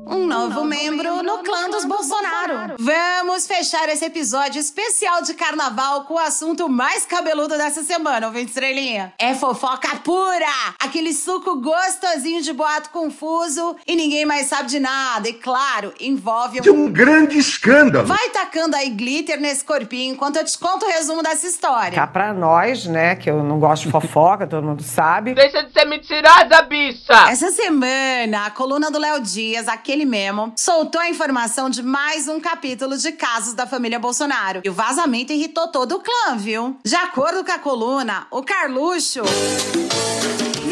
Oh. 0.08 0.25
Novo, 0.36 0.66
membro, 0.66 1.24
no 1.24 1.38
clã 1.40 1.70
dos 1.70 1.86
Bolsonaro. 1.86 2.76
Vamos 2.78 3.48
fechar 3.48 3.88
esse 3.88 4.04
episódio 4.04 4.60
especial 4.60 5.22
de 5.22 5.34
carnaval 5.34 6.04
com 6.04 6.16
o 6.16 6.20
assunto 6.20 6.68
mais 6.68 7.06
cabeludo 7.06 7.58
dessa 7.58 7.84
semana, 7.84 8.28
ouvinte 8.28 8.48
estrelinha. 8.48 9.14
É 9.18 9.34
fofoca 9.34 9.96
pura! 10.04 10.46
Aquele 10.78 11.14
suco 11.14 11.56
gostosinho 11.62 12.42
de 12.42 12.52
boato 12.52 12.90
confuso 12.90 13.78
e 13.88 13.96
ninguém 13.96 14.26
mais 14.26 14.48
sabe 14.48 14.68
de 14.70 14.80
nada. 14.80 15.30
E 15.30 15.34
claro, 15.34 15.94
envolve 16.02 16.70
um... 16.70 16.86
um 16.86 16.92
grande 16.92 17.38
escândalo. 17.38 18.06
Vai 18.06 18.30
tacando 18.32 18.76
aí 18.76 18.90
glitter 18.90 19.40
nesse 19.40 19.64
corpinho 19.64 20.16
enquanto 20.16 20.36
eu 20.36 20.44
te 20.44 20.60
conto 20.60 20.86
o 20.86 20.90
resumo 20.90 21.24
dessa 21.24 21.48
história. 21.48 21.94
Cá 21.94 22.08
pra 22.08 22.34
nós, 22.34 22.86
né, 22.86 23.16
que 23.16 23.30
eu 23.30 23.42
não 23.42 23.58
gosto 23.58 23.86
de 23.86 23.92
fofoca, 23.92 24.46
todo 24.48 24.66
mundo 24.66 24.84
sabe. 24.84 25.34
Deixa 25.34 25.64
de 25.64 25.72
ser 25.72 25.86
mentirosa, 25.86 26.62
bicha! 26.64 27.30
Essa 27.30 27.52
semana, 27.52 28.48
a 28.48 28.52
coluna 28.52 28.92
do 28.92 29.00
Léo 29.00 29.22
Dias, 29.22 29.70
aquele 29.70 30.04
mesmo, 30.04 30.25
soltou 30.58 31.00
a 31.00 31.10
informação 31.10 31.70
de 31.70 31.84
mais 31.84 32.28
um 32.28 32.40
capítulo 32.40 32.98
de 32.98 33.12
casos 33.12 33.54
da 33.54 33.68
família 33.68 34.00
Bolsonaro. 34.00 34.62
E 34.64 34.70
o 34.70 34.74
vazamento 34.74 35.34
irritou 35.34 35.68
todo 35.68 35.96
o 35.96 36.00
clã, 36.00 36.38
viu? 36.38 36.78
De 36.84 36.96
acordo 36.96 37.44
com 37.44 37.52
a 37.52 37.60
coluna, 37.60 38.28
o 38.32 38.42
Carluxo 38.44 39.22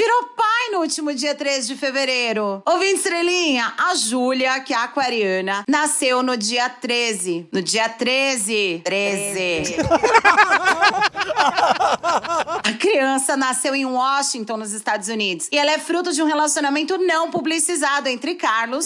virou 0.03 0.23
pai 0.35 0.69
no 0.73 0.79
último 0.79 1.13
dia 1.13 1.33
13 1.33 1.67
de 1.67 1.75
fevereiro. 1.77 2.61
Ouvinte 2.65 2.95
estrelinha, 2.95 3.73
a 3.77 3.95
Júlia, 3.95 4.59
que 4.59 4.73
é 4.73 4.77
aquariana, 4.77 5.63
nasceu 5.65 6.21
no 6.21 6.35
dia 6.35 6.67
13. 6.69 7.47
No 7.53 7.61
dia 7.61 7.87
13. 7.87 8.81
13. 8.83 9.77
a 12.63 12.73
criança 12.77 13.37
nasceu 13.37 13.73
em 13.73 13.85
Washington, 13.85 14.57
nos 14.57 14.73
Estados 14.73 15.07
Unidos. 15.07 15.47
E 15.49 15.57
ela 15.57 15.71
é 15.71 15.79
fruto 15.79 16.11
de 16.11 16.21
um 16.21 16.25
relacionamento 16.25 16.97
não 16.97 17.31
publicizado 17.31 18.09
entre 18.09 18.35
Carlos 18.35 18.85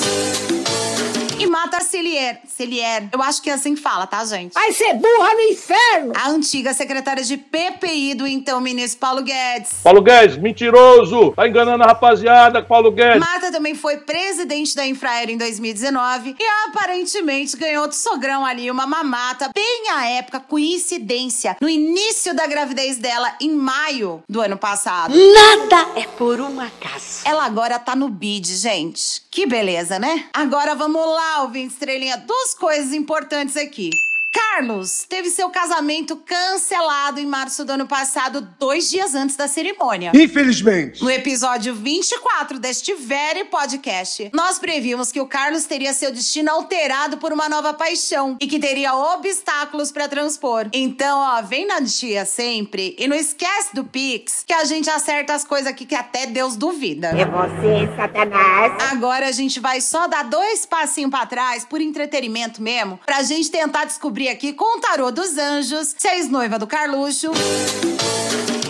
e 1.39 1.45
Mata 1.45 1.81
Celier. 1.81 2.41
Celier. 2.47 3.09
Eu 3.11 3.21
acho 3.21 3.41
que 3.41 3.49
é 3.49 3.53
assim 3.53 3.75
que 3.75 3.81
fala, 3.81 4.07
tá, 4.07 4.23
gente? 4.25 4.53
Vai 4.53 4.71
ser 4.71 4.93
burra 4.95 5.33
no 5.33 5.41
inferno! 5.41 6.13
A 6.15 6.29
antiga 6.29 6.73
secretária 6.73 7.23
de 7.23 7.37
PPI 7.37 8.15
do 8.15 8.25
então 8.25 8.59
ministro 8.59 8.99
Paulo 8.99 9.21
Guedes. 9.21 9.71
Paulo 9.83 10.01
Guedes, 10.01 10.37
mentiroso! 10.37 11.33
Tá 11.33 11.47
enganando 11.47 11.83
a 11.83 11.87
rapaziada, 11.87 12.63
Paulo 12.63 12.91
Guedes. 12.91 13.19
Marta 13.19 13.51
também 13.51 13.75
foi 13.75 13.97
presidente 13.97 14.75
da 14.75 14.85
Infraero 14.85 15.31
em 15.31 15.37
2019 15.37 16.35
e 16.39 16.43
aparentemente 16.67 17.55
ganhou 17.55 17.87
do 17.87 17.93
sogrão 17.93 18.45
ali 18.45 18.71
uma 18.71 18.87
mamata 18.87 19.49
bem 19.53 19.89
à 19.91 20.09
época, 20.09 20.39
coincidência, 20.39 21.57
no 21.61 21.69
início 21.69 22.33
da 22.33 22.47
gravidez 22.47 22.97
dela, 22.97 23.33
em 23.39 23.51
maio 23.51 24.23
do 24.27 24.41
ano 24.41 24.57
passado. 24.57 25.13
Nada 25.13 25.99
é 25.99 26.03
por 26.17 26.39
um 26.39 26.59
acaso. 26.59 27.21
Ela 27.25 27.45
agora 27.45 27.77
tá 27.77 27.95
no 27.95 28.09
bid, 28.09 28.55
gente. 28.55 29.21
Que 29.29 29.45
beleza, 29.45 29.99
né? 29.99 30.25
Agora 30.33 30.73
vamos 30.73 31.05
lá, 31.05 31.26
ouvinte 31.41 31.73
estrelinha, 31.73 32.17
duas 32.17 32.53
coisas 32.53 32.93
importantes 32.93 33.55
aqui. 33.57 33.89
Carlos 34.37 35.03
teve 35.09 35.31
seu 35.31 35.49
casamento 35.49 36.15
cancelado 36.15 37.19
em 37.19 37.25
março 37.25 37.65
do 37.65 37.71
ano 37.71 37.87
passado, 37.87 38.47
dois 38.59 38.87
dias 38.87 39.15
antes 39.15 39.35
da 39.35 39.47
cerimônia. 39.47 40.11
Infelizmente. 40.13 41.03
No 41.03 41.09
episódio 41.09 41.73
24 41.73 42.59
deste 42.59 42.93
very 42.93 43.45
podcast, 43.45 44.29
nós 44.35 44.59
previmos 44.59 45.11
que 45.11 45.19
o 45.19 45.25
Carlos 45.25 45.65
teria 45.65 45.91
seu 45.91 46.11
destino 46.11 46.51
alterado 46.51 47.17
por 47.17 47.33
uma 47.33 47.49
nova 47.49 47.73
paixão 47.73 48.37
e 48.39 48.45
que 48.45 48.59
teria 48.59 48.93
obstáculos 48.93 49.91
para 49.91 50.07
transpor. 50.07 50.67
Então, 50.71 51.17
ó, 51.17 51.41
vem 51.41 51.65
na 51.65 51.83
tia 51.83 52.23
sempre 52.23 52.95
e 52.99 53.07
não 53.07 53.15
esquece 53.15 53.73
do 53.73 53.85
Pix, 53.85 54.43
que 54.45 54.53
a 54.53 54.65
gente 54.65 54.87
acerta 54.87 55.33
as 55.33 55.43
coisas 55.43 55.67
aqui 55.67 55.83
que 55.83 55.95
até 55.95 56.27
Deus 56.27 56.55
duvida. 56.55 57.07
É 57.07 57.25
você, 57.25 57.95
Satanás. 57.95 58.73
Agora 58.91 59.27
a 59.27 59.31
gente 59.31 59.59
vai 59.59 59.81
só 59.81 60.07
dar 60.07 60.25
dois 60.25 60.63
passinhos 60.63 61.09
para 61.09 61.25
trás, 61.25 61.65
por 61.65 61.81
entretenimento 61.81 62.61
mesmo, 62.61 62.99
pra 63.03 63.23
gente 63.23 63.49
tentar 63.49 63.85
descobrir 63.85 64.26
aqui 64.29 64.53
com 64.53 64.77
o 64.77 64.81
tarô 64.81 65.11
dos 65.11 65.37
anjos 65.37 65.95
se 65.97 66.07
a 66.07 66.17
ex-noiva 66.17 66.59
do 66.59 66.67
Carluxo 66.67 67.31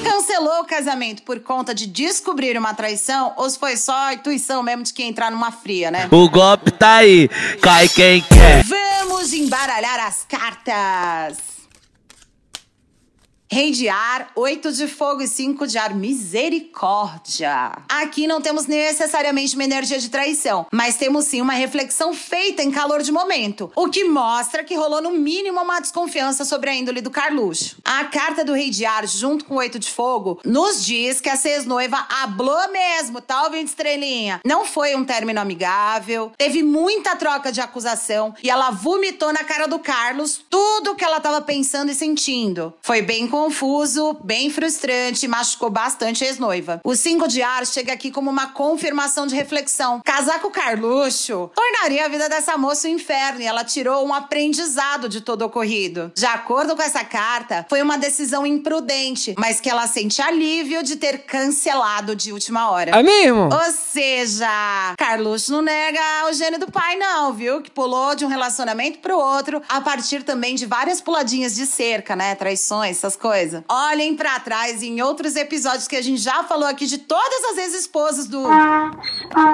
cancelou 0.03 0.61
o 0.61 0.65
casamento 0.65 1.23
por 1.23 1.39
conta 1.39 1.73
de 1.73 1.87
descobrir 1.87 2.57
uma 2.57 2.73
traição 2.73 3.33
ou 3.37 3.49
se 3.49 3.57
foi 3.57 3.75
só 3.75 3.95
a 3.95 4.13
intuição 4.13 4.61
mesmo 4.63 4.83
de 4.83 4.93
que 4.93 5.03
entrar 5.03 5.31
numa 5.31 5.51
fria, 5.51 5.91
né? 5.91 6.07
O 6.11 6.29
golpe 6.29 6.71
tá 6.71 6.97
aí, 6.97 7.29
cai 7.61 7.87
quem 7.89 8.21
quer. 8.21 8.63
Vamos 8.63 9.33
embaralhar 9.33 9.99
as 9.99 10.25
cartas. 10.27 11.56
Rei 13.49 13.71
de 13.71 13.87
ar, 13.87 14.29
oito 14.35 14.73
de 14.73 14.89
fogo 14.89 15.21
e 15.21 15.27
cinco 15.27 15.65
de 15.65 15.77
ar. 15.77 15.95
Misericórdia. 15.95 17.71
Aqui 17.87 18.27
não 18.27 18.41
temos 18.41 18.65
necessariamente 18.65 19.55
uma 19.55 19.63
energia 19.63 19.97
de 19.97 20.09
traição, 20.09 20.67
mas 20.69 20.97
temos 20.97 21.25
sim 21.25 21.39
uma 21.39 21.53
reflexão 21.53 22.13
feita 22.13 22.61
em 22.61 22.69
calor 22.69 23.01
de 23.01 23.11
momento, 23.11 23.71
o 23.73 23.87
que 23.87 24.03
mostra 24.03 24.65
que 24.65 24.75
rolou 24.75 25.01
no 25.01 25.11
mínimo 25.11 25.61
uma 25.61 25.79
desconfiança 25.79 26.43
sobre 26.43 26.69
a 26.69 26.75
índole 26.75 26.99
do 26.99 27.09
Carluxo. 27.09 27.77
A 27.85 28.03
carta 28.05 28.43
do 28.43 28.51
Rei 28.51 28.69
de 28.69 28.85
ar, 28.85 29.07
junto 29.07 29.45
com 29.45 29.55
oito 29.55 29.79
de 29.79 29.89
fogo, 29.89 30.41
nos 30.43 30.85
diz 30.85 31.21
que 31.21 31.29
a 31.29 31.39
ex-noiva 31.41 32.05
hablou 32.21 32.69
mesmo, 32.69 33.21
tá 33.21 33.43
ouvindo 33.43 33.67
estrelinha? 33.67 34.41
Não 34.45 34.65
foi 34.65 34.93
um 34.93 35.05
término 35.05 35.39
amigável, 35.39 36.33
teve 36.37 36.63
muita 36.63 37.15
troca 37.15 37.49
de 37.49 37.61
acusação 37.61 38.35
e 38.43 38.49
ela 38.49 38.71
vomitou 38.71 39.31
na 39.31 39.45
cara 39.45 39.67
do 39.67 39.79
Carlos 39.79 40.41
tudo 40.49 40.91
o 40.91 40.95
que 40.95 41.05
ela 41.05 41.21
tava 41.21 41.39
pensando 41.39 41.89
e 41.89 41.95
sentindo. 41.95 42.73
Foi 42.81 43.01
bem 43.01 43.25
confuso, 43.37 44.17
bem 44.23 44.49
frustrante 44.49 45.25
e 45.25 45.29
machucou 45.29 45.69
bastante 45.69 46.23
a 46.23 46.27
ex-noiva. 46.27 46.81
O 46.83 46.95
cinco 46.95 47.27
de 47.27 47.43
ar 47.43 47.67
chega 47.67 47.93
aqui 47.93 48.09
como 48.09 48.31
uma 48.31 48.47
confirmação 48.47 49.27
de 49.27 49.35
reflexão. 49.35 50.01
Casar 50.03 50.41
com 50.41 50.47
o 50.47 50.51
Carluxo 50.51 51.51
tornaria 51.53 52.05
a 52.05 52.07
vida 52.07 52.27
dessa 52.27 52.57
moça 52.57 52.87
um 52.87 52.91
inferno 52.91 53.39
e 53.39 53.45
ela 53.45 53.63
tirou 53.63 54.03
um 54.03 54.11
aprendizado 54.11 55.07
de 55.07 55.21
todo 55.21 55.43
o 55.43 55.45
ocorrido. 55.45 56.11
De 56.15 56.25
acordo 56.25 56.75
com 56.75 56.81
essa 56.81 57.03
carta, 57.03 57.63
foi 57.69 57.79
uma 57.79 57.95
decisão 57.95 58.43
imprudente, 58.43 59.35
mas 59.37 59.61
que 59.61 59.69
ela 59.69 59.85
sente 59.85 60.19
alívio 60.19 60.81
de 60.81 60.95
ter 60.95 61.19
cancelado 61.19 62.15
de 62.15 62.33
última 62.33 62.71
hora. 62.71 62.97
É 62.97 63.03
mesmo? 63.03 63.49
Ou 63.53 63.71
seja, 63.71 64.95
Carluxo 64.97 65.51
não 65.51 65.61
nega 65.61 66.01
o 66.27 66.33
gênio 66.33 66.59
do 66.59 66.71
pai, 66.71 66.95
não, 66.95 67.33
viu? 67.33 67.61
Que 67.61 67.69
pulou 67.69 68.15
de 68.15 68.25
um 68.25 68.29
relacionamento 68.29 68.97
pro 68.97 69.15
outro 69.15 69.61
a 69.69 69.79
partir 69.79 70.23
também 70.23 70.55
de 70.55 70.65
várias 70.65 70.99
puladinhas 70.99 71.55
de 71.55 71.67
cerca, 71.67 72.15
né? 72.15 72.33
Traições, 72.33 72.97
essas 72.97 73.15
coisas. 73.15 73.26
Olhem 73.67 74.15
pra 74.15 74.39
trás 74.39 74.83
em 74.83 75.01
outros 75.01 75.35
episódios 75.35 75.87
que 75.87 75.95
a 75.95 76.01
gente 76.01 76.21
já 76.21 76.43
falou 76.43 76.67
aqui 76.67 76.85
de 76.85 76.97
todas 76.97 77.43
as 77.51 77.57
ex-esposas 77.57 78.27
do. 78.27 78.43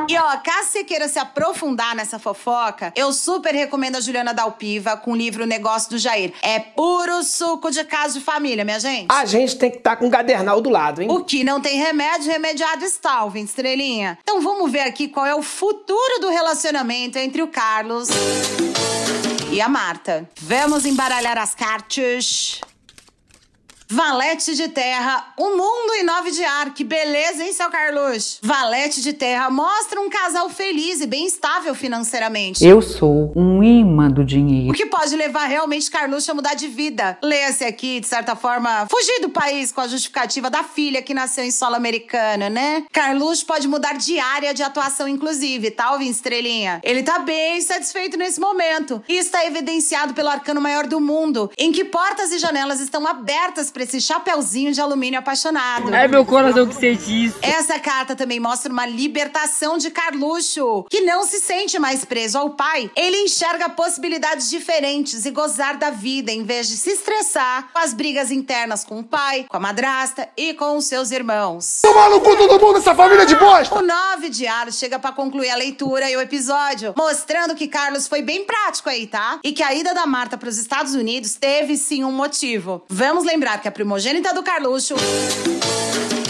E 0.09 0.17
ó, 0.17 0.37
caso 0.37 0.69
você 0.69 0.83
queira 0.83 1.07
se 1.07 1.19
aprofundar 1.19 1.95
nessa 1.95 2.19
fofoca, 2.19 2.93
eu 2.95 3.11
super 3.13 3.53
recomendo 3.53 3.97
a 3.97 4.01
Juliana 4.01 4.33
Dalpiva 4.33 4.97
com 4.97 5.11
o 5.11 5.15
livro 5.15 5.45
Negócio 5.45 5.89
do 5.89 5.97
Jair. 5.97 6.33
É 6.41 6.59
puro 6.59 7.23
suco 7.23 7.71
de 7.71 7.83
caso 7.83 8.19
de 8.19 8.25
família, 8.25 8.63
minha 8.63 8.79
gente. 8.79 9.07
A 9.09 9.25
gente 9.25 9.57
tem 9.57 9.71
que 9.71 9.77
estar 9.77 9.95
com 9.95 10.07
um 10.07 10.09
cadernal 10.09 10.61
do 10.61 10.69
lado, 10.69 11.01
hein? 11.01 11.07
O 11.09 11.23
que 11.23 11.43
não 11.43 11.61
tem 11.61 11.77
remédio, 11.77 12.31
remediado 12.31 12.83
está, 12.83 13.23
ouvinte 13.23 13.49
estrelinha. 13.49 14.17
Então 14.21 14.41
vamos 14.41 14.71
ver 14.71 14.81
aqui 14.81 15.07
qual 15.07 15.25
é 15.25 15.35
o 15.35 15.41
futuro 15.41 16.19
do 16.21 16.29
relacionamento 16.29 17.17
entre 17.17 17.41
o 17.41 17.47
Carlos 17.47 18.09
e 19.51 19.61
a 19.61 19.69
Marta. 19.69 20.29
Vamos 20.41 20.85
embaralhar 20.85 21.37
as 21.37 21.53
cartas. 21.53 22.59
Valete 23.93 24.55
de 24.55 24.69
terra, 24.69 25.23
o 25.37 25.49
mundo 25.55 25.93
em 25.93 26.03
nove 26.03 26.31
de 26.31 26.43
ar. 26.43 26.73
Que 26.73 26.83
beleza, 26.83 27.43
hein, 27.43 27.53
seu 27.53 27.69
Carlos? 27.69 28.39
Valete 28.41 29.03
de 29.03 29.13
terra 29.13 29.51
mostra 29.51 30.01
um 30.01 30.09
casal 30.09 30.49
feliz 30.49 30.99
e 30.99 31.05
bem 31.05 31.27
estável 31.27 31.75
financeiramente. 31.75 32.65
Eu 32.65 32.81
sou 32.81 33.31
um 33.35 33.61
imã 33.61 34.09
do 34.09 34.25
dinheiro. 34.25 34.71
O 34.71 34.73
que 34.73 34.87
pode 34.87 35.15
levar 35.15 35.45
realmente 35.45 35.91
Carluxo 35.91 36.31
a 36.31 36.33
mudar 36.33 36.55
de 36.55 36.67
vida. 36.67 37.19
Lê-se 37.21 37.63
aqui, 37.65 37.99
de 37.99 38.07
certa 38.07 38.35
forma, 38.35 38.87
fugir 38.89 39.21
do 39.21 39.29
país 39.29 39.71
com 39.71 39.81
a 39.81 39.87
justificativa 39.87 40.49
da 40.49 40.63
filha 40.63 40.99
que 41.03 41.13
nasceu 41.13 41.43
em 41.43 41.51
solo 41.51 41.75
americano, 41.75 42.49
né? 42.49 42.85
Carluxo 42.91 43.45
pode 43.45 43.67
mudar 43.67 43.93
de 43.93 44.17
área 44.17 44.55
de 44.55 44.63
atuação, 44.63 45.07
inclusive, 45.07 45.69
tá, 45.69 45.91
ouvindo, 45.91 46.09
estrelinha? 46.09 46.81
Ele 46.83 47.03
tá 47.03 47.19
bem 47.19 47.61
satisfeito 47.61 48.17
nesse 48.17 48.39
momento. 48.39 49.03
E 49.07 49.17
está 49.17 49.45
evidenciado 49.45 50.15
pelo 50.15 50.29
arcano 50.29 50.59
maior 50.59 50.87
do 50.87 50.99
mundo, 50.99 51.51
em 51.59 51.71
que 51.71 51.85
portas 51.85 52.31
e 52.31 52.39
janelas 52.39 52.79
estão 52.79 53.05
abertas 53.05 53.69
para 53.69 53.82
esse 53.83 54.01
chapeuzinho 54.01 54.71
de 54.71 54.81
alumínio 54.81 55.19
apaixonado. 55.19 55.93
É 55.93 56.07
meu 56.07 56.25
coração 56.25 56.67
que 56.67 56.75
sente 56.75 57.25
isso. 57.25 57.37
Essa 57.41 57.79
carta 57.79 58.15
também 58.15 58.39
mostra 58.39 58.71
uma 58.71 58.85
libertação 58.85 59.77
de 59.77 59.91
Carluxo, 59.91 60.85
que 60.89 61.01
não 61.01 61.25
se 61.25 61.39
sente 61.39 61.77
mais 61.79 62.03
preso 62.05 62.37
ao 62.37 62.51
pai. 62.51 62.89
Ele 62.95 63.17
enxerga 63.17 63.69
possibilidades 63.69 64.49
diferentes 64.49 65.25
e 65.25 65.31
gozar 65.31 65.77
da 65.77 65.89
vida 65.89 66.31
em 66.31 66.43
vez 66.43 66.67
de 66.67 66.77
se 66.77 66.91
estressar 66.91 67.69
com 67.71 67.79
as 67.79 67.93
brigas 67.93 68.31
internas 68.31 68.83
com 68.83 68.99
o 68.99 69.03
pai, 69.03 69.45
com 69.47 69.57
a 69.57 69.59
madrasta 69.59 70.29
e 70.37 70.53
com 70.53 70.77
os 70.77 70.85
seus 70.85 71.11
irmãos. 71.11 71.81
Tomar 71.81 72.09
no 72.09 72.21
cu 72.21 72.35
todo 72.35 72.59
mundo, 72.59 72.79
essa 72.79 72.95
família 72.95 73.25
de 73.25 73.35
bosta! 73.35 73.75
O 73.77 73.81
9 73.81 74.29
de 74.29 74.47
Aros 74.47 74.77
chega 74.77 74.97
para 74.99 75.11
concluir 75.11 75.49
a 75.49 75.55
leitura 75.55 76.09
e 76.09 76.15
o 76.15 76.21
episódio, 76.21 76.93
mostrando 76.97 77.55
que 77.55 77.67
Carlos 77.67 78.07
foi 78.07 78.21
bem 78.21 78.45
prático 78.45 78.89
aí, 78.89 79.07
tá? 79.07 79.39
E 79.43 79.51
que 79.51 79.63
a 79.63 79.73
ida 79.73 79.93
da 79.93 80.05
Marta 80.05 80.37
para 80.37 80.49
os 80.49 80.57
Estados 80.57 80.93
Unidos 80.95 81.35
teve 81.35 81.77
sim 81.77 82.03
um 82.03 82.11
motivo. 82.11 82.83
Vamos 82.89 83.23
lembrar 83.23 83.61
que 83.63 83.69
a 83.69 83.71
primogênita 83.71 84.33
do 84.33 84.43
Carluxo 84.43 84.93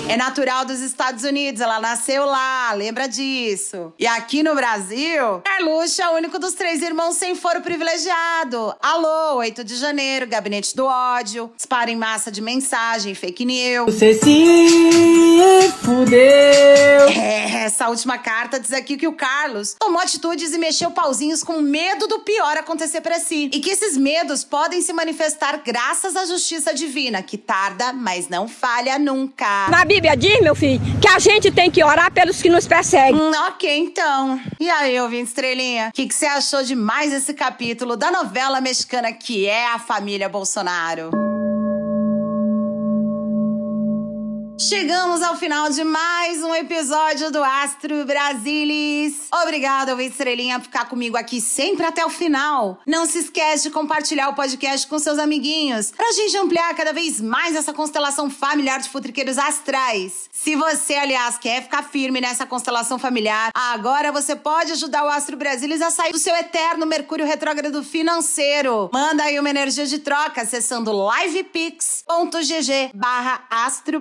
É 0.09 0.17
natural 0.17 0.65
dos 0.65 0.81
Estados 0.81 1.23
Unidos, 1.23 1.61
ela 1.61 1.79
nasceu 1.79 2.25
lá, 2.25 2.73
lembra 2.73 3.07
disso. 3.07 3.93
E 3.97 4.05
aqui 4.05 4.43
no 4.43 4.53
Brasil, 4.53 5.41
Carluxo 5.43 6.01
é 6.01 6.09
o 6.09 6.15
único 6.15 6.37
dos 6.37 6.53
três 6.53 6.81
irmãos 6.81 7.15
sem 7.15 7.35
foro 7.35 7.61
privilegiado. 7.61 8.75
Alô, 8.81 9.37
8 9.37 9.63
de 9.63 9.75
janeiro, 9.77 10.27
gabinete 10.27 10.75
do 10.75 10.85
ódio, 10.85 11.49
dispara 11.55 11.89
em 11.89 11.95
massa 11.95 12.29
de 12.29 12.41
mensagem, 12.41 13.15
fake 13.15 13.45
news. 13.45 13.93
Você 13.93 14.13
se 14.13 15.71
fudeu. 15.81 16.19
É, 17.09 17.63
essa 17.63 17.87
última 17.87 18.17
carta 18.17 18.59
diz 18.59 18.73
aqui 18.73 18.97
que 18.97 19.07
o 19.07 19.13
Carlos 19.13 19.75
tomou 19.79 20.01
atitudes 20.01 20.53
e 20.53 20.57
mexeu 20.57 20.91
pauzinhos 20.91 21.43
com 21.43 21.61
medo 21.61 22.07
do 22.07 22.19
pior 22.19 22.57
acontecer 22.57 23.01
para 23.01 23.19
si. 23.19 23.49
E 23.53 23.59
que 23.59 23.69
esses 23.69 23.97
medos 23.97 24.43
podem 24.43 24.81
se 24.81 24.91
manifestar 24.91 25.61
graças 25.65 26.15
à 26.15 26.25
justiça 26.25 26.73
divina, 26.73 27.23
que 27.23 27.37
tarda, 27.37 27.93
mas 27.93 28.27
não 28.27 28.47
falha 28.47 28.99
nunca. 28.99 29.69
Na 29.69 29.85
Bíblia 29.85 30.02
diz, 30.15 30.41
meu 30.41 30.55
filho, 30.55 30.81
que 31.01 31.07
a 31.07 31.19
gente 31.19 31.51
tem 31.51 31.71
que 31.71 31.83
orar 31.83 32.11
pelos 32.11 32.41
que 32.41 32.49
nos 32.49 32.67
perseguem. 32.67 33.19
Hum, 33.19 33.31
ok, 33.47 33.77
então. 33.77 34.39
E 34.59 34.69
aí, 34.69 34.99
ouvinte 34.99 35.29
estrelinha? 35.29 35.89
O 35.89 35.91
que, 35.91 36.07
que 36.07 36.13
você 36.13 36.25
achou 36.25 36.63
de 36.63 36.75
mais 36.75 37.13
esse 37.13 37.33
capítulo 37.33 37.95
da 37.95 38.11
novela 38.11 38.61
mexicana 38.61 39.11
que 39.11 39.45
é 39.45 39.67
a 39.67 39.79
família 39.79 40.29
Bolsonaro? 40.29 41.32
Chegamos 44.57 45.21
ao 45.23 45.35
final 45.35 45.69
de 45.71 45.83
mais 45.83 46.43
um 46.43 46.53
episódio 46.53 47.31
do 47.31 47.43
Astro 47.43 48.05
Brasilis. 48.05 49.15
Obrigada, 49.41 49.99
estrelinha, 50.03 50.59
por 50.59 50.65
ficar 50.65 50.85
comigo 50.85 51.17
aqui 51.17 51.41
sempre 51.41 51.83
até 51.85 52.05
o 52.05 52.09
final. 52.09 52.79
Não 52.85 53.07
se 53.07 53.17
esquece 53.19 53.63
de 53.63 53.71
compartilhar 53.71 54.29
o 54.29 54.35
podcast 54.35 54.85
com 54.87 54.99
seus 54.99 55.17
amiguinhos, 55.17 55.91
pra 55.91 56.11
gente 56.11 56.37
ampliar 56.37 56.75
cada 56.75 56.93
vez 56.93 57.19
mais 57.19 57.55
essa 57.55 57.73
constelação 57.73 58.29
familiar 58.29 58.79
de 58.79 58.89
futriqueiros 58.89 59.39
astrais. 59.39 60.29
Se 60.31 60.55
você, 60.55 60.93
aliás, 60.95 61.37
quer 61.37 61.63
ficar 61.63 61.83
firme 61.83 62.21
nessa 62.21 62.45
constelação 62.45 62.99
familiar, 62.99 63.49
agora 63.53 64.11
você 64.11 64.35
pode 64.35 64.73
ajudar 64.73 65.03
o 65.03 65.09
Astro 65.09 65.35
Brasilis 65.35 65.81
a 65.81 65.89
sair 65.89 66.11
do 66.11 66.19
seu 66.19 66.35
eterno 66.35 66.85
Mercúrio 66.85 67.25
retrógrado 67.25 67.83
financeiro. 67.83 68.91
Manda 68.93 69.23
aí 69.23 69.39
uma 69.39 69.49
energia 69.49 69.87
de 69.87 69.97
troca 69.99 70.43
acessando 70.43 70.91
livepix.gg 70.91 72.91
barra 72.93 73.43
Astro 73.49 73.99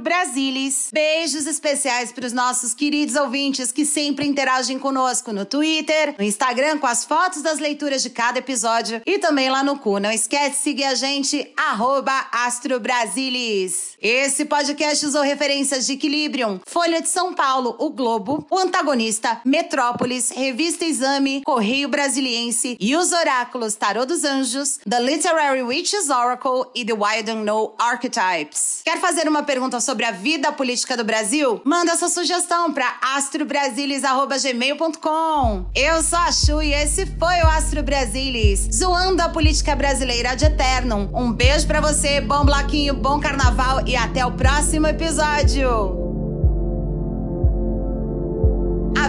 Beijos 0.92 1.46
especiais 1.46 2.10
para 2.10 2.26
os 2.26 2.32
nossos 2.32 2.74
queridos 2.74 3.14
ouvintes 3.14 3.70
que 3.70 3.86
sempre 3.86 4.26
interagem 4.26 4.78
conosco 4.78 5.32
no 5.32 5.44
Twitter, 5.44 6.16
no 6.18 6.24
Instagram 6.24 6.78
com 6.78 6.86
as 6.86 7.04
fotos 7.04 7.42
das 7.42 7.60
leituras 7.60 8.02
de 8.02 8.10
cada 8.10 8.40
episódio 8.40 9.00
e 9.06 9.18
também 9.18 9.48
lá 9.48 9.62
no 9.62 9.78
cu. 9.78 9.98
Não 9.98 10.10
esquece 10.10 10.56
de 10.56 10.56
seguir 10.56 10.84
a 10.84 10.94
gente, 10.94 11.52
arroba 11.56 12.26
Astro 12.32 12.80
Brasilis. 12.80 13.92
Esse 14.00 14.44
podcast 14.44 15.06
usou 15.06 15.22
referências 15.22 15.86
de 15.86 15.92
Equilibrium, 15.92 16.60
Folha 16.66 17.00
de 17.00 17.08
São 17.08 17.32
Paulo, 17.34 17.76
O 17.78 17.90
Globo, 17.90 18.44
O 18.50 18.58
Antagonista, 18.58 19.40
Metrópolis, 19.44 20.30
Revista 20.30 20.84
Exame, 20.84 21.42
Correio 21.44 21.88
Brasiliense 21.88 22.76
e 22.80 22.96
os 22.96 23.12
oráculos 23.12 23.76
Tarô 23.76 24.04
dos 24.04 24.24
Anjos, 24.24 24.80
The 24.88 24.98
Literary 24.98 25.62
Witches 25.62 26.10
Oracle 26.10 26.64
e 26.74 26.84
The 26.84 26.94
Wild 26.94 27.32
Know 27.44 27.76
Archetypes. 27.78 28.80
Quer 28.84 28.98
fazer 28.98 29.28
uma 29.28 29.44
pergunta 29.44 29.80
sobre 29.80 30.04
a 30.04 30.10
vida 30.10 30.31
política 30.52 30.96
do 30.96 31.04
Brasil? 31.04 31.60
Manda 31.64 31.96
sua 31.96 32.08
sugestão 32.08 32.72
para 32.72 32.96
astrobrasilis.gmail.com. 33.16 35.66
Eu 35.74 36.02
sou 36.02 36.18
a 36.18 36.32
Chu 36.32 36.62
e 36.62 36.72
esse 36.72 37.04
foi 37.06 37.42
o 37.42 37.46
Astro 37.46 37.82
Brasilis, 37.82 38.68
zoando 38.72 39.20
a 39.22 39.28
política 39.28 39.76
brasileira 39.76 40.34
de 40.34 40.46
eterno. 40.46 41.10
Um 41.14 41.30
beijo 41.32 41.66
para 41.66 41.80
você, 41.80 42.20
bom 42.20 42.44
bloquinho, 42.44 42.94
bom 42.94 43.18
carnaval 43.20 43.86
e 43.86 43.96
até 43.96 44.24
o 44.24 44.32
próximo 44.32 44.86
episódio. 44.86 46.01